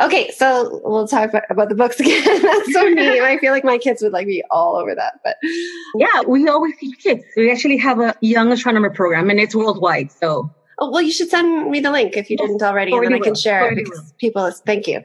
Okay. 0.02 0.32
So 0.32 0.80
we'll 0.86 1.08
talk 1.08 1.30
about, 1.30 1.44
about 1.50 1.70
the 1.70 1.76
books 1.76 2.00
again. 2.00 2.42
that's 2.42 2.74
so 2.74 2.84
neat. 2.84 3.22
I 3.22 3.38
feel 3.40 3.52
like 3.52 3.66
my 3.66 3.78
kids 3.78 4.02
would 4.02 4.14
like 4.14 4.28
be 4.28 4.42
all 4.52 4.78
over 4.78 4.96
that, 4.96 5.20
but 5.24 5.36
yeah, 5.96 6.22
we 6.28 6.48
always 6.48 6.74
teach 6.80 6.98
kids. 7.00 7.24
We 7.36 7.52
actually 7.52 7.78
have 7.78 8.00
a 8.00 8.16
young 8.22 8.52
astronomer 8.52 8.90
program 8.90 9.30
and 9.30 9.40
it's 9.40 9.54
worldwide. 9.54 10.12
So 10.12 10.50
Oh, 10.80 10.90
well, 10.90 11.02
you 11.02 11.12
should 11.12 11.30
send 11.30 11.70
me 11.70 11.82
the 11.82 11.92
link 11.92 12.16
if 12.16 12.30
you 12.30 12.38
didn't 12.38 12.64
already, 12.64 12.94
and 12.94 13.04
then 13.04 13.14
I 13.14 13.20
can 13.20 13.36
share 13.36 13.70
it 13.70 13.76
because 13.76 14.14
people. 14.18 14.50
Thank 14.66 14.88
you. 14.88 15.04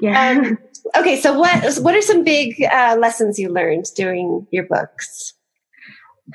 Yeah. 0.00 0.30
Um, 0.30 0.58
okay, 0.96 1.18
so 1.18 1.38
what 1.38 1.78
what 1.78 1.94
are 1.94 2.02
some 2.02 2.24
big 2.24 2.62
uh, 2.62 2.96
lessons 3.00 3.38
you 3.38 3.48
learned 3.48 3.86
doing 3.96 4.46
your 4.50 4.64
books? 4.64 5.32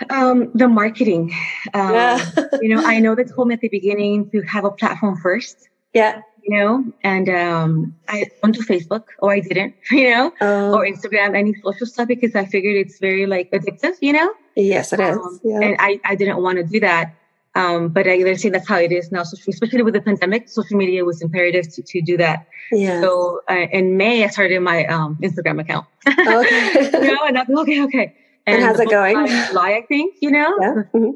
Um, 0.10 0.52
the 0.54 0.68
marketing. 0.68 1.34
Um, 1.74 1.94
yeah. 1.94 2.26
you 2.62 2.76
know, 2.76 2.84
I 2.86 3.00
know 3.00 3.16
they 3.16 3.24
told 3.24 3.48
me 3.48 3.56
at 3.56 3.62
the 3.62 3.70
beginning 3.70 4.30
to 4.32 4.42
have 4.44 4.64
a 4.66 4.72
platform 4.72 5.18
first. 5.18 5.70
Yeah. 5.94 6.22
You 6.44 6.58
know, 6.58 6.94
and 7.04 7.30
um, 7.30 7.96
I 8.08 8.26
went 8.42 8.56
to 8.56 8.62
Facebook, 8.62 9.04
or 9.20 9.32
I 9.34 9.40
didn't, 9.40 9.76
you 9.92 10.10
know, 10.10 10.32
oh. 10.42 10.76
or 10.76 10.86
Instagram, 10.86 11.38
any 11.38 11.54
social 11.64 11.86
stuff 11.86 12.08
because 12.08 12.34
I 12.34 12.46
figured 12.46 12.78
it's 12.78 13.00
very 13.00 13.26
like 13.26 13.52
addictive, 13.52 13.96
you 14.02 14.14
know. 14.14 14.34
Yes, 14.56 14.94
it 14.94 15.00
is. 15.00 15.18
Um, 15.18 15.40
yeah. 15.44 15.60
And 15.60 15.76
I, 15.80 16.00
I 16.06 16.16
didn't 16.16 16.42
want 16.42 16.58
to 16.58 16.64
do 16.64 16.80
that. 16.80 17.14
Um, 17.56 17.90
but 17.90 18.08
I, 18.08 18.24
they're 18.24 18.38
saying 18.38 18.54
that's 18.54 18.68
how 18.68 18.78
it 18.78 18.92
is 18.92 19.12
now. 19.12 19.24
So 19.24 19.36
especially 19.48 19.82
with 19.82 19.94
the 19.94 20.02
pandemic, 20.02 20.50
social 20.50 20.78
media 20.78 21.04
was 21.04 21.22
imperative 21.22 21.72
to, 21.74 21.82
to 21.82 22.02
do 22.02 22.16
that. 22.18 22.48
Yeah. 22.72 23.02
So 23.02 23.42
uh, 23.50 23.68
in 23.72 23.98
May, 23.98 24.24
I 24.24 24.28
started 24.28 24.60
my 24.62 24.86
um, 24.86 25.18
Instagram 25.22 25.60
account. 25.60 25.86
Okay. 26.08 26.90
you 26.94 27.14
know, 27.14 27.26
and 27.26 27.38
I'm 27.38 27.58
okay, 27.60 27.84
okay. 27.84 28.16
And, 28.56 28.64
how's 28.64 28.80
it 28.80 28.90
going? 28.90 29.28
July, 29.48 29.82
I 29.82 29.86
think, 29.88 30.16
you 30.22 30.32
know? 30.32 30.58
Yeah. 30.60 30.74
Mm-hmm. 30.94 31.12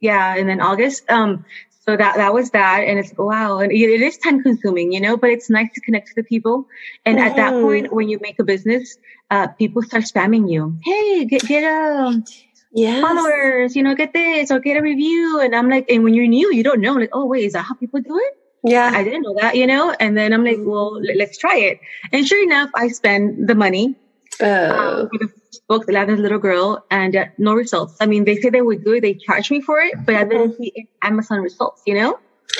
Yeah. 0.00 0.36
And 0.36 0.48
then 0.48 0.60
August. 0.60 1.10
Um, 1.10 1.44
so 1.86 1.96
that, 1.96 2.16
that 2.16 2.32
was 2.34 2.50
that. 2.50 2.80
And 2.80 2.98
it's, 2.98 3.12
wow. 3.16 3.58
And 3.58 3.72
it 3.72 4.02
is 4.02 4.18
time 4.18 4.42
consuming, 4.42 4.92
you 4.92 5.00
know, 5.00 5.16
but 5.16 5.30
it's 5.30 5.50
nice 5.50 5.72
to 5.74 5.80
connect 5.80 6.08
to 6.08 6.14
the 6.16 6.22
people. 6.22 6.66
And 7.04 7.18
mm-hmm. 7.18 7.26
at 7.26 7.36
that 7.36 7.52
mm-hmm. 7.52 7.64
point, 7.64 7.92
when 7.92 8.08
you 8.08 8.18
make 8.20 8.38
a 8.38 8.44
business, 8.44 8.96
uh, 9.30 9.48
people 9.48 9.82
start 9.82 10.04
spamming 10.04 10.50
you. 10.50 10.78
Hey, 10.84 11.24
get, 11.24 11.42
get, 11.42 11.64
um, 11.64 12.24
yes. 12.72 13.00
followers, 13.00 13.76
you 13.76 13.82
know, 13.82 13.94
get 13.94 14.12
this 14.12 14.50
or 14.50 14.60
get 14.60 14.76
a 14.76 14.82
review. 14.82 15.40
And 15.40 15.54
I'm 15.54 15.68
like, 15.68 15.90
and 15.90 16.04
when 16.04 16.14
you're 16.14 16.26
new, 16.26 16.52
you 16.52 16.62
don't 16.62 16.80
know, 16.80 16.94
like, 16.94 17.10
oh, 17.12 17.26
wait, 17.26 17.44
is 17.44 17.54
that 17.54 17.62
how 17.62 17.74
people 17.74 18.00
do 18.00 18.16
it? 18.16 18.36
Yeah. 18.62 18.90
I 18.92 19.02
didn't 19.02 19.22
know 19.22 19.34
that, 19.40 19.56
you 19.56 19.66
know? 19.66 19.94
And 19.98 20.16
then 20.16 20.32
I'm 20.32 20.44
like, 20.44 20.58
well, 20.60 21.00
let's 21.16 21.38
try 21.38 21.56
it. 21.56 21.80
And 22.12 22.26
sure 22.26 22.42
enough, 22.42 22.70
I 22.74 22.88
spend 22.88 23.48
the 23.48 23.54
money 23.54 23.96
uh, 24.40 25.06
for 25.08 25.18
the 25.18 25.32
book, 25.68 25.86
The 25.86 25.92
Latin 25.92 26.22
Little 26.22 26.38
Girl, 26.38 26.84
and 26.90 27.16
uh, 27.16 27.24
no 27.38 27.54
results. 27.54 27.96
I 28.00 28.06
mean, 28.06 28.24
they 28.24 28.36
say 28.36 28.50
they 28.50 28.62
would 28.62 28.84
do 28.84 28.94
it, 28.94 29.00
they 29.00 29.14
charge 29.14 29.50
me 29.50 29.60
for 29.60 29.80
it, 29.80 29.94
but 30.04 30.14
I 30.14 30.24
didn't 30.24 30.56
see 30.56 30.88
Amazon 31.02 31.40
results, 31.40 31.82
you 31.86 31.94
know? 31.94 32.18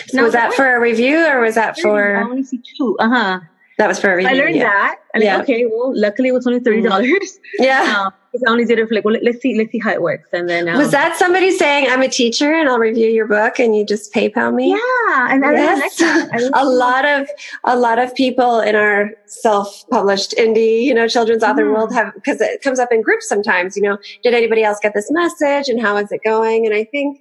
So 0.09 0.23
was 0.23 0.33
that 0.33 0.55
for 0.55 0.77
a 0.77 0.81
review 0.81 1.27
or 1.27 1.41
was 1.41 1.57
that 1.57 1.79
for? 1.79 2.17
I 2.17 2.23
only 2.23 2.45
see 2.45 2.61
two. 2.77 2.97
Uh 2.99 3.09
huh. 3.09 3.41
That 3.81 3.89
was 3.89 3.99
very. 3.99 4.27
I 4.27 4.33
learned 4.33 4.57
yeah. 4.57 4.65
that. 4.65 4.97
And 5.15 5.25
yeah. 5.25 5.37
Like, 5.37 5.45
okay, 5.45 5.65
well, 5.65 5.99
luckily 5.99 6.29
it 6.29 6.33
was 6.33 6.47
only 6.47 6.61
thirty 6.61 6.83
dollars. 6.83 7.09
Mm-hmm. 7.09 7.65
Yeah. 7.65 8.11
Um, 8.33 8.47
I 8.47 8.51
only 8.53 8.65
did 8.65 8.79
it 8.79 8.87
for 8.87 8.95
like, 8.95 9.05
well, 9.05 9.17
let's 9.23 9.41
see, 9.41 9.59
let's 9.59 9.73
see 9.73 9.81
how 9.81 9.91
it 9.91 10.03
works. 10.03 10.29
And 10.33 10.49
then 10.49 10.69
um, 10.69 10.79
was 10.79 10.93
that 10.93 11.17
somebody 11.17 11.51
saying, 11.51 11.89
"I'm 11.91 12.03
a 12.03 12.09
teacher 12.09 12.53
and 12.53 12.69
I'll 12.69 12.79
review 12.79 13.09
your 13.09 13.27
book," 13.27 13.59
and 13.59 13.75
you 13.75 13.85
just 13.85 14.15
PayPal 14.15 14.55
me? 14.55 14.71
Yeah, 14.71 15.35
and 15.35 15.45
I 15.45 15.53
yes. 15.53 16.01
like 16.01 16.51
a 16.55 16.65
lot 16.65 17.05
of 17.05 17.29
a 17.65 17.77
lot 17.77 17.99
of 17.99 18.15
people 18.15 18.61
in 18.61 18.77
our 18.77 19.11
self-published 19.27 20.35
indie, 20.39 20.83
you 20.83 20.95
know, 20.95 21.09
children's 21.09 21.43
author 21.43 21.65
mm. 21.65 21.73
world 21.73 21.93
have 21.93 22.15
because 22.15 22.41
it 22.41 22.63
comes 22.63 22.79
up 22.79 22.93
in 22.93 23.03
groups 23.03 23.29
sometimes. 23.29 23.77
You 23.77 23.83
know, 23.83 23.99
did 24.23 24.33
anybody 24.33 24.63
else 24.63 24.79
get 24.81 24.95
this 24.95 25.11
message, 25.11 25.69
and 25.69 25.81
how 25.81 25.97
is 25.97 26.13
it 26.13 26.21
going? 26.23 26.67
And 26.67 26.75
I 26.75 26.85
think, 26.85 27.19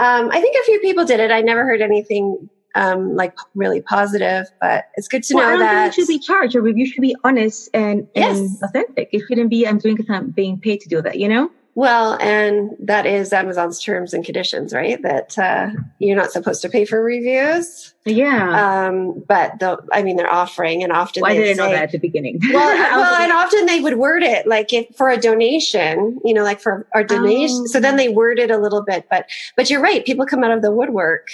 um, 0.00 0.30
I 0.30 0.40
think 0.40 0.56
a 0.56 0.64
few 0.64 0.80
people 0.80 1.04
did 1.04 1.20
it. 1.20 1.30
I 1.30 1.42
never 1.42 1.66
heard 1.66 1.82
anything 1.82 2.48
um, 2.76 3.16
like 3.16 3.34
really 3.54 3.80
positive, 3.80 4.46
but 4.60 4.86
it's 4.94 5.08
good 5.08 5.22
to 5.24 5.34
well, 5.34 5.52
know 5.52 5.58
that 5.58 5.86
you 5.86 5.92
should 6.04 6.08
be 6.08 6.18
charged. 6.18 6.54
A 6.54 6.60
review 6.60 6.86
should 6.86 7.00
be 7.00 7.16
honest 7.24 7.68
and, 7.74 8.06
yes. 8.14 8.38
and 8.38 8.50
authentic. 8.62 9.08
It 9.12 9.22
shouldn't 9.26 9.50
be 9.50 9.66
I'm 9.66 9.78
doing 9.78 9.96
because 9.96 10.10
I'm 10.10 10.30
being 10.30 10.60
paid 10.60 10.80
to 10.82 10.88
do 10.88 11.02
that. 11.02 11.18
You 11.18 11.28
know. 11.28 11.50
Well, 11.76 12.16
and 12.22 12.70
that 12.80 13.04
is 13.04 13.34
Amazon's 13.34 13.82
terms 13.82 14.14
and 14.14 14.24
conditions, 14.24 14.72
right? 14.72 15.00
That 15.02 15.38
uh, 15.38 15.72
you're 15.98 16.16
not 16.16 16.32
supposed 16.32 16.62
to 16.62 16.70
pay 16.70 16.86
for 16.86 17.04
reviews. 17.04 17.92
Yeah. 18.06 18.86
Um, 18.86 19.22
but 19.28 19.58
the, 19.58 19.78
I 19.92 20.02
mean, 20.02 20.16
they're 20.16 20.32
offering, 20.32 20.82
and 20.82 20.90
often 20.90 21.20
well, 21.20 21.32
I 21.32 21.34
didn't 21.34 21.56
say, 21.56 21.62
know 21.62 21.70
that 21.70 21.82
at 21.82 21.92
the 21.92 21.98
beginning. 21.98 22.40
well, 22.50 22.68
well, 22.96 23.22
and 23.22 23.30
often 23.30 23.66
they 23.66 23.80
would 23.80 23.98
word 23.98 24.22
it 24.22 24.46
like 24.46 24.72
if 24.72 24.86
for 24.96 25.10
a 25.10 25.18
donation, 25.18 26.18
you 26.24 26.32
know, 26.32 26.44
like 26.44 26.62
for 26.62 26.86
our 26.94 27.04
donation. 27.04 27.64
Oh. 27.64 27.66
So 27.66 27.78
then 27.78 27.96
they 27.96 28.08
word 28.08 28.38
it 28.38 28.50
a 28.50 28.56
little 28.56 28.82
bit, 28.82 29.06
but 29.10 29.26
but 29.54 29.68
you're 29.68 29.82
right. 29.82 30.02
People 30.02 30.24
come 30.24 30.42
out 30.42 30.52
of 30.52 30.62
the 30.62 30.72
woodwork 30.72 31.28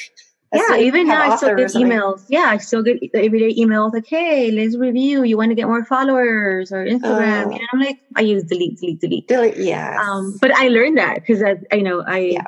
yeah, 0.52 0.76
even 0.76 1.06
now 1.06 1.32
I 1.32 1.36
still 1.36 1.56
get 1.56 1.70
emails. 1.70 2.24
Yeah, 2.28 2.46
I 2.48 2.58
still 2.58 2.82
get 2.82 2.98
everyday 3.14 3.54
emails 3.54 3.94
like, 3.94 4.06
"Hey, 4.06 4.50
let's 4.50 4.76
review. 4.76 5.22
You 5.22 5.36
want 5.36 5.50
to 5.50 5.54
get 5.54 5.66
more 5.66 5.84
followers 5.84 6.72
or 6.72 6.84
Instagram?" 6.84 7.54
Uh, 7.54 7.58
I'm 7.72 7.80
like, 7.80 8.00
I 8.16 8.20
use 8.20 8.44
delete, 8.44 8.78
delete, 8.78 9.00
delete. 9.00 9.28
Delete, 9.28 9.56
yeah. 9.56 9.98
Um, 10.00 10.36
but 10.40 10.52
I 10.52 10.68
learned 10.68 10.98
that 10.98 11.14
because 11.14 11.42
I, 11.42 11.56
I 11.72 11.80
know 11.80 12.02
I, 12.06 12.18
yeah. 12.18 12.46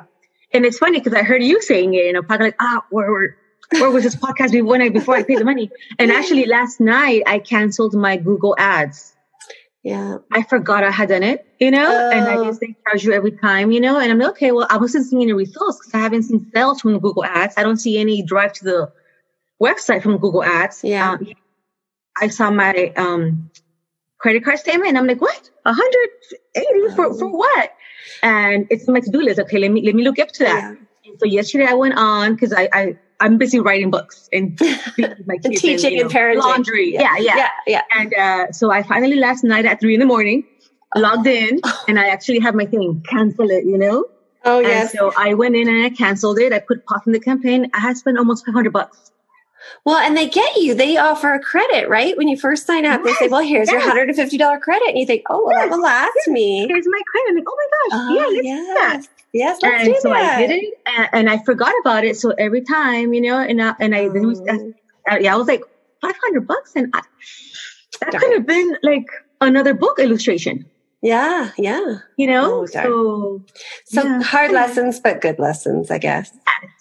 and 0.53 0.65
it's 0.65 0.77
funny 0.77 0.99
because 0.99 1.13
I 1.13 1.23
heard 1.23 1.43
you 1.43 1.61
saying 1.61 1.93
it 1.95 2.05
in 2.05 2.15
a 2.15 2.21
podcast 2.21 2.39
like, 2.41 2.55
ah, 2.59 2.85
where, 2.91 3.11
where, 3.11 3.37
where 3.71 3.89
was 3.89 4.03
this 4.03 4.15
podcast 4.27 4.53
I 4.55 4.89
before 4.89 5.15
I 5.15 5.23
paid 5.23 5.39
the 5.39 5.45
money? 5.45 5.71
And 5.97 6.11
actually, 6.19 6.45
last 6.45 6.79
night 6.79 7.23
I 7.25 7.39
canceled 7.39 7.95
my 7.95 8.17
Google 8.17 8.55
Ads. 8.59 9.14
Yeah. 9.85 10.17
I 10.31 10.41
forgot 10.41 10.83
I 10.83 10.89
had 10.89 11.09
done 11.09 11.21
it, 11.21 11.45
you 11.59 11.69
know, 11.69 11.85
oh. 11.87 12.09
and 12.09 12.25
I 12.25 12.43
just 12.43 12.59
they 12.59 12.75
charge 12.87 13.03
you 13.03 13.13
every 13.13 13.33
time, 13.33 13.71
you 13.71 13.79
know, 13.79 13.99
and 13.99 14.11
I'm 14.11 14.17
like, 14.17 14.29
okay, 14.29 14.51
well, 14.51 14.65
I 14.67 14.77
wasn't 14.77 15.05
seeing 15.05 15.21
any 15.21 15.33
results 15.33 15.77
because 15.77 15.93
I 15.93 15.99
haven't 15.99 16.23
seen 16.23 16.51
sales 16.55 16.81
from 16.81 16.97
Google 16.97 17.23
Ads. 17.23 17.53
I 17.55 17.61
don't 17.61 17.77
see 17.77 17.99
any 17.99 18.23
drive 18.23 18.51
to 18.53 18.63
the 18.63 18.91
website 19.61 20.01
from 20.01 20.17
Google 20.17 20.43
Ads. 20.43 20.83
Yeah. 20.83 21.11
Um, 21.11 21.27
I 22.19 22.29
saw 22.29 22.49
my 22.49 22.93
um, 22.97 23.51
credit 24.17 24.43
card 24.43 24.57
statement 24.57 24.89
and 24.89 24.97
I'm 24.97 25.05
like, 25.05 25.21
what? 25.21 25.51
180 25.61 26.95
for, 26.95 27.13
for 27.13 27.27
what? 27.27 27.71
And 28.23 28.65
it's 28.71 28.87
my 28.87 29.01
to-do 29.01 29.21
list. 29.21 29.39
Okay, 29.39 29.59
let 29.59 29.69
me 29.69 29.85
let 29.85 29.93
me 29.93 30.03
look 30.03 30.17
up 30.17 30.29
to 30.29 30.45
that. 30.45 30.77
Yeah. 31.03 31.11
So 31.19 31.27
yesterday 31.27 31.67
I 31.69 31.75
went 31.75 31.93
on 31.95 32.33
because 32.33 32.53
I, 32.53 32.69
I 32.73 32.97
I'm 33.19 33.37
busy 33.37 33.59
writing 33.59 33.91
books 33.91 34.29
and 34.33 34.59
my 35.25 35.37
kids 35.37 35.61
teaching 35.61 35.85
and, 35.85 35.95
you 35.95 36.03
know, 36.03 36.09
parenting. 36.09 36.39
Laundry. 36.39 36.93
Yeah, 36.93 37.17
yeah, 37.17 37.35
yeah. 37.35 37.49
yeah. 37.67 37.81
And 37.93 38.13
uh, 38.13 38.51
so 38.51 38.71
I 38.71 38.83
finally 38.83 39.15
last 39.15 39.43
night 39.43 39.65
at 39.65 39.79
three 39.79 39.93
in 39.93 39.99
the 39.99 40.05
morning 40.05 40.43
logged 40.95 41.27
in 41.27 41.61
and 41.87 41.99
I 41.99 42.07
actually 42.09 42.39
have 42.39 42.55
my 42.55 42.65
thing 42.65 43.03
cancel 43.07 43.49
it, 43.51 43.65
you 43.65 43.77
know? 43.77 44.05
Oh, 44.43 44.59
yes. 44.59 44.91
And 44.91 44.99
so 44.99 45.13
I 45.17 45.33
went 45.33 45.55
in 45.55 45.67
and 45.67 45.85
I 45.85 45.89
canceled 45.89 46.39
it. 46.39 46.53
I 46.53 46.59
put 46.59 46.85
pause 46.85 47.01
in 47.07 47.13
the 47.13 47.19
campaign. 47.19 47.69
I 47.73 47.79
had 47.79 47.97
spent 47.97 48.17
almost 48.17 48.45
500 48.45 48.71
bucks. 48.71 49.11
Well, 49.83 49.97
and 49.97 50.17
they 50.17 50.29
get 50.29 50.57
you. 50.57 50.73
They 50.73 50.97
offer 50.97 51.33
a 51.33 51.39
credit, 51.39 51.89
right? 51.89 52.17
When 52.17 52.27
you 52.27 52.37
first 52.37 52.65
sign 52.65 52.85
up, 52.85 53.01
yes, 53.03 53.19
they 53.19 53.25
say, 53.25 53.31
"Well, 53.31 53.41
here's 53.41 53.67
yes. 53.67 53.73
your 53.73 53.81
hundred 53.81 54.09
and 54.09 54.15
fifty 54.15 54.37
dollar 54.37 54.59
credit," 54.59 54.89
and 54.89 54.97
you 54.97 55.05
think, 55.05 55.23
"Oh, 55.29 55.45
well, 55.45 55.53
yes, 55.53 55.69
that 55.69 55.75
will 55.75 55.83
last 55.83 56.27
me." 56.27 56.67
Here's 56.67 56.87
my 56.87 57.01
credit. 57.11 57.29
I'm 57.29 57.35
like, 57.35 57.45
"Oh 57.47 57.57
my 57.57 57.97
gosh, 57.97 57.99
oh, 58.09 58.29
yeah, 58.31 58.53
yes. 58.53 59.07
Yes, 59.33 59.59
let's 59.61 59.83
and 59.83 59.93
do 59.93 59.99
so 60.01 60.09
that. 60.09 60.37
I 60.37 60.47
did 60.47 60.63
it, 60.63 60.73
and, 60.87 61.09
and, 61.11 61.29
I 61.29 61.43
forgot 61.43 61.73
about 61.81 62.05
it. 62.05 62.15
So 62.15 62.31
every 62.31 62.61
time, 62.61 63.13
you 63.13 63.19
know, 63.19 63.37
and 63.37 63.61
I, 63.61 63.75
and 63.81 63.93
I, 63.93 64.07
was, 64.07 64.39
uh, 64.39 65.17
yeah, 65.19 65.33
I 65.33 65.35
was 65.35 65.47
like 65.47 65.61
five 66.01 66.15
hundred 66.23 66.47
bucks, 66.47 66.71
and 66.73 66.89
I, 66.93 67.01
that 67.99 68.11
darn. 68.11 68.21
could 68.21 68.33
have 68.33 68.47
been 68.47 68.77
like 68.81 69.07
another 69.41 69.73
book 69.73 69.99
illustration. 69.99 70.65
Yeah, 71.05 71.51
yeah. 71.59 71.99
You 72.17 72.25
know, 72.25 72.61
oh, 72.61 72.65
so 72.65 73.45
so 73.85 74.03
yeah. 74.03 74.23
hard 74.23 74.51
lessons, 74.51 74.99
but 74.99 75.21
good 75.21 75.37
lessons, 75.37 75.91
I 75.91 75.99
guess. 75.99 76.31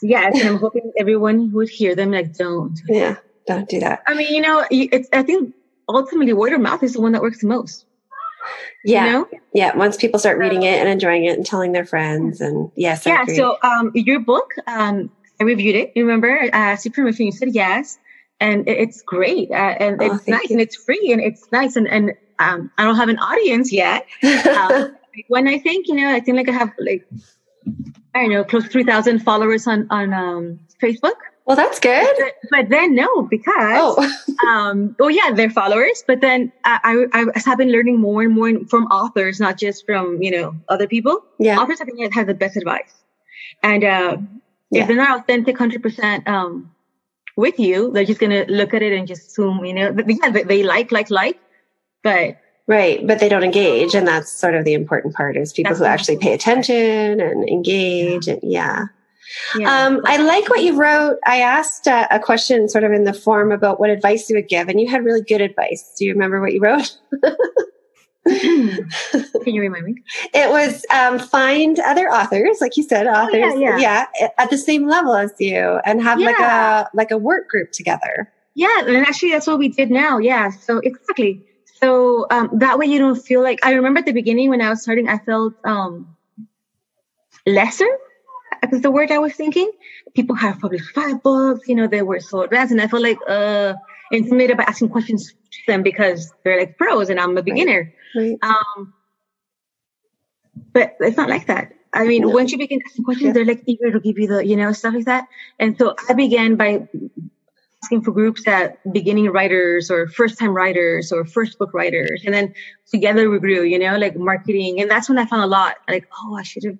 Yes, 0.00 0.40
and 0.40 0.48
I'm 0.48 0.56
hoping 0.56 0.90
everyone 0.98 1.52
would 1.52 1.68
hear 1.68 1.94
them. 1.94 2.10
Like, 2.12 2.34
don't. 2.34 2.80
Yeah, 2.88 3.16
don't 3.46 3.68
do 3.68 3.80
that. 3.80 4.02
I 4.06 4.14
mean, 4.14 4.32
you 4.34 4.40
know, 4.40 4.64
it's. 4.70 5.10
I 5.12 5.22
think 5.24 5.54
ultimately 5.90 6.32
word 6.32 6.54
of 6.54 6.62
mouth 6.62 6.82
is 6.82 6.94
the 6.94 7.02
one 7.02 7.12
that 7.12 7.20
works 7.20 7.42
the 7.42 7.48
most. 7.48 7.84
Yeah. 8.82 9.04
You 9.06 9.12
know? 9.12 9.28
Yeah. 9.52 9.76
Once 9.76 9.98
people 9.98 10.18
start 10.18 10.38
reading 10.38 10.62
it 10.62 10.78
and 10.78 10.88
enjoying 10.88 11.24
it 11.24 11.36
and 11.36 11.44
telling 11.44 11.72
their 11.72 11.84
friends 11.84 12.40
and 12.40 12.70
yes. 12.76 13.04
Yeah. 13.04 13.26
So, 13.26 13.58
um, 13.62 13.90
your 13.94 14.20
book, 14.20 14.52
um, 14.66 15.10
I 15.38 15.44
reviewed 15.44 15.76
it. 15.76 15.92
You 15.94 16.04
remember, 16.04 16.30
I 16.30 16.48
asked 16.48 16.86
you. 16.86 16.92
You 16.96 17.32
said 17.32 17.54
yes. 17.54 17.98
And 18.40 18.68
it's 18.68 19.02
great. 19.02 19.50
Uh, 19.50 19.54
and 19.54 20.02
oh, 20.02 20.14
it's 20.14 20.28
nice 20.28 20.50
you. 20.50 20.54
and 20.54 20.60
it's 20.60 20.76
free 20.76 21.12
and 21.12 21.20
it's 21.20 21.46
nice. 21.52 21.76
And, 21.76 21.86
and, 21.88 22.12
um, 22.38 22.70
I 22.78 22.84
don't 22.84 22.96
have 22.96 23.08
an 23.08 23.18
audience 23.18 23.72
yet. 23.72 24.06
um, 24.46 24.96
when 25.28 25.48
I 25.48 25.58
think, 25.58 25.88
you 25.88 25.94
know, 25.94 26.12
I 26.12 26.20
think 26.20 26.36
like 26.36 26.48
I 26.48 26.52
have 26.52 26.72
like, 26.78 27.06
I 28.14 28.22
don't 28.22 28.30
know, 28.30 28.44
close 28.44 28.64
to 28.64 28.70
3,000 28.70 29.20
followers 29.20 29.66
on, 29.66 29.86
on, 29.90 30.12
um, 30.12 30.60
Facebook. 30.82 31.16
Well, 31.46 31.56
that's 31.56 31.78
good. 31.78 32.08
But, 32.18 32.34
but 32.50 32.68
then 32.70 32.94
no, 32.94 33.22
because 33.22 33.54
oh, 33.56 34.46
um, 34.48 34.96
oh 34.98 35.08
yeah, 35.08 35.30
they're 35.32 35.50
followers. 35.50 36.02
But 36.06 36.22
then 36.22 36.50
I, 36.64 37.06
I, 37.12 37.24
I 37.24 37.40
have 37.44 37.58
been 37.58 37.70
learning 37.70 38.00
more 38.00 38.22
and 38.22 38.34
more 38.34 38.50
from 38.70 38.84
authors, 38.86 39.40
not 39.40 39.58
just 39.58 39.84
from 39.84 40.22
you 40.22 40.30
know 40.30 40.56
other 40.68 40.86
people. 40.86 41.22
Yeah, 41.38 41.58
authors 41.58 41.82
I 41.82 41.84
think 41.84 42.14
have 42.14 42.26
the 42.26 42.34
best 42.34 42.56
advice, 42.56 42.94
and 43.62 43.84
uh, 43.84 44.16
yeah. 44.70 44.82
if 44.82 44.88
they're 44.88 44.96
not 44.96 45.20
authentic, 45.20 45.58
hundred 45.58 45.82
percent 45.82 46.26
um, 46.26 46.72
with 47.36 47.58
you, 47.58 47.92
they're 47.92 48.06
just 48.06 48.20
gonna 48.20 48.46
look 48.48 48.72
at 48.72 48.82
it 48.82 48.94
and 48.94 49.06
just 49.06 49.28
assume 49.28 49.66
you 49.66 49.74
know 49.74 49.94
yeah 50.06 50.30
they, 50.30 50.44
they 50.44 50.62
like 50.62 50.92
like 50.92 51.10
like, 51.10 51.38
but 52.04 52.36
Right, 52.66 53.06
but 53.06 53.18
they 53.18 53.28
don't 53.28 53.44
engage, 53.44 53.94
and 53.94 54.08
that's 54.08 54.32
sort 54.32 54.54
of 54.54 54.64
the 54.64 54.72
important 54.72 55.14
part 55.14 55.36
is 55.36 55.52
people 55.52 55.74
who 55.74 55.84
actually 55.84 56.16
pay 56.16 56.32
attention 56.32 57.20
and 57.20 57.46
engage, 57.46 58.26
yeah. 58.26 58.32
and 58.32 58.40
yeah. 58.42 58.84
Yeah. 59.58 59.86
Um, 59.86 60.00
I 60.06 60.16
like 60.18 60.48
what 60.48 60.62
you 60.62 60.74
wrote. 60.74 61.18
I 61.26 61.40
asked 61.40 61.86
uh, 61.86 62.06
a 62.10 62.18
question 62.18 62.68
sort 62.68 62.84
of 62.84 62.92
in 62.92 63.04
the 63.04 63.12
form 63.12 63.52
about 63.52 63.80
what 63.80 63.90
advice 63.90 64.30
you 64.30 64.36
would 64.36 64.48
give, 64.48 64.68
and 64.68 64.80
you 64.80 64.88
had 64.88 65.04
really 65.04 65.20
good 65.20 65.42
advice. 65.42 65.94
Do 65.98 66.06
you 66.06 66.12
remember 66.14 66.40
what 66.40 66.54
you 66.54 66.60
wrote? 66.60 66.96
Can 68.26 68.88
you 69.44 69.60
remind 69.60 69.84
me? 69.84 69.96
It 70.32 70.48
was 70.48 70.86
um, 70.90 71.18
find 71.18 71.78
other 71.80 72.08
authors, 72.08 72.62
like 72.62 72.78
you 72.78 72.82
said, 72.82 73.06
authors, 73.06 73.52
oh, 73.54 73.58
yeah, 73.58 73.76
yeah. 73.76 74.06
yeah, 74.18 74.28
at 74.38 74.48
the 74.48 74.56
same 74.56 74.88
level 74.88 75.14
as 75.14 75.32
you, 75.38 75.80
and 75.84 76.02
have 76.02 76.18
like 76.18 76.38
a 76.38 76.88
like 76.94 77.10
a 77.10 77.18
work 77.18 77.50
group 77.50 77.72
together. 77.72 78.32
Yeah, 78.54 78.86
and 78.86 78.96
actually, 79.06 79.32
that's 79.32 79.46
what 79.46 79.58
we 79.58 79.68
did 79.68 79.90
now. 79.90 80.16
Yeah, 80.16 80.50
so 80.50 80.78
exactly. 80.78 81.44
So 81.80 82.26
um, 82.30 82.50
that 82.54 82.78
way, 82.78 82.86
you 82.86 82.98
don't 82.98 83.20
feel 83.20 83.42
like 83.42 83.64
I 83.64 83.72
remember 83.72 83.98
at 83.98 84.06
the 84.06 84.12
beginning 84.12 84.50
when 84.50 84.60
I 84.60 84.70
was 84.70 84.82
starting, 84.82 85.08
I 85.08 85.18
felt 85.18 85.54
um, 85.64 86.16
lesser 87.46 87.88
because 88.60 88.80
the 88.82 88.90
word 88.90 89.10
I 89.10 89.18
was 89.18 89.34
thinking. 89.34 89.70
People 90.14 90.36
have 90.36 90.60
published 90.60 90.90
five 90.94 91.22
books, 91.22 91.68
you 91.68 91.74
know, 91.74 91.86
they 91.86 92.02
were 92.02 92.20
so 92.20 92.42
advanced, 92.42 92.72
and 92.72 92.80
I 92.80 92.86
felt 92.86 93.02
like 93.02 93.18
uh 93.28 93.74
intimidated 94.12 94.56
by 94.56 94.64
asking 94.64 94.88
questions 94.90 95.32
to 95.32 95.58
them 95.66 95.82
because 95.82 96.32
they're 96.44 96.58
like 96.58 96.78
pros 96.78 97.10
and 97.10 97.18
I'm 97.18 97.36
a 97.36 97.42
beginner. 97.42 97.92
Right. 98.14 98.38
Right. 98.40 98.50
Um, 98.50 98.94
but 100.72 100.96
it's 101.00 101.16
not 101.16 101.28
like 101.28 101.46
that. 101.46 101.72
I 101.92 102.06
mean, 102.06 102.22
no. 102.22 102.28
once 102.28 102.52
you 102.52 102.58
begin 102.58 102.80
asking 102.86 103.04
questions, 103.04 103.26
yeah. 103.28 103.32
they're 103.32 103.44
like 103.44 103.62
eager 103.66 103.90
to 103.90 104.00
give 104.00 104.18
you 104.18 104.26
the, 104.26 104.44
you 104.44 104.56
know, 104.56 104.72
stuff 104.72 104.94
like 104.94 105.04
that. 105.06 105.28
And 105.58 105.78
so 105.78 105.94
I 106.08 106.12
began 106.12 106.56
by 106.56 106.88
asking 107.84 108.00
for 108.00 108.12
groups 108.12 108.44
that 108.44 108.78
beginning 108.92 109.26
writers 109.26 109.90
or 109.90 110.08
first 110.08 110.38
time 110.38 110.54
writers 110.54 111.12
or 111.12 111.26
first 111.26 111.58
book 111.58 111.74
writers. 111.74 112.22
And 112.24 112.32
then 112.32 112.54
together 112.90 113.28
we 113.28 113.38
grew, 113.38 113.62
you 113.62 113.78
know, 113.78 113.98
like 113.98 114.16
marketing. 114.16 114.80
And 114.80 114.90
that's 114.90 115.06
when 115.06 115.18
I 115.18 115.26
found 115.26 115.42
a 115.42 115.46
lot 115.46 115.76
like, 115.86 116.08
oh, 116.18 116.34
I 116.34 116.42
should 116.42 116.64
have 116.64 116.78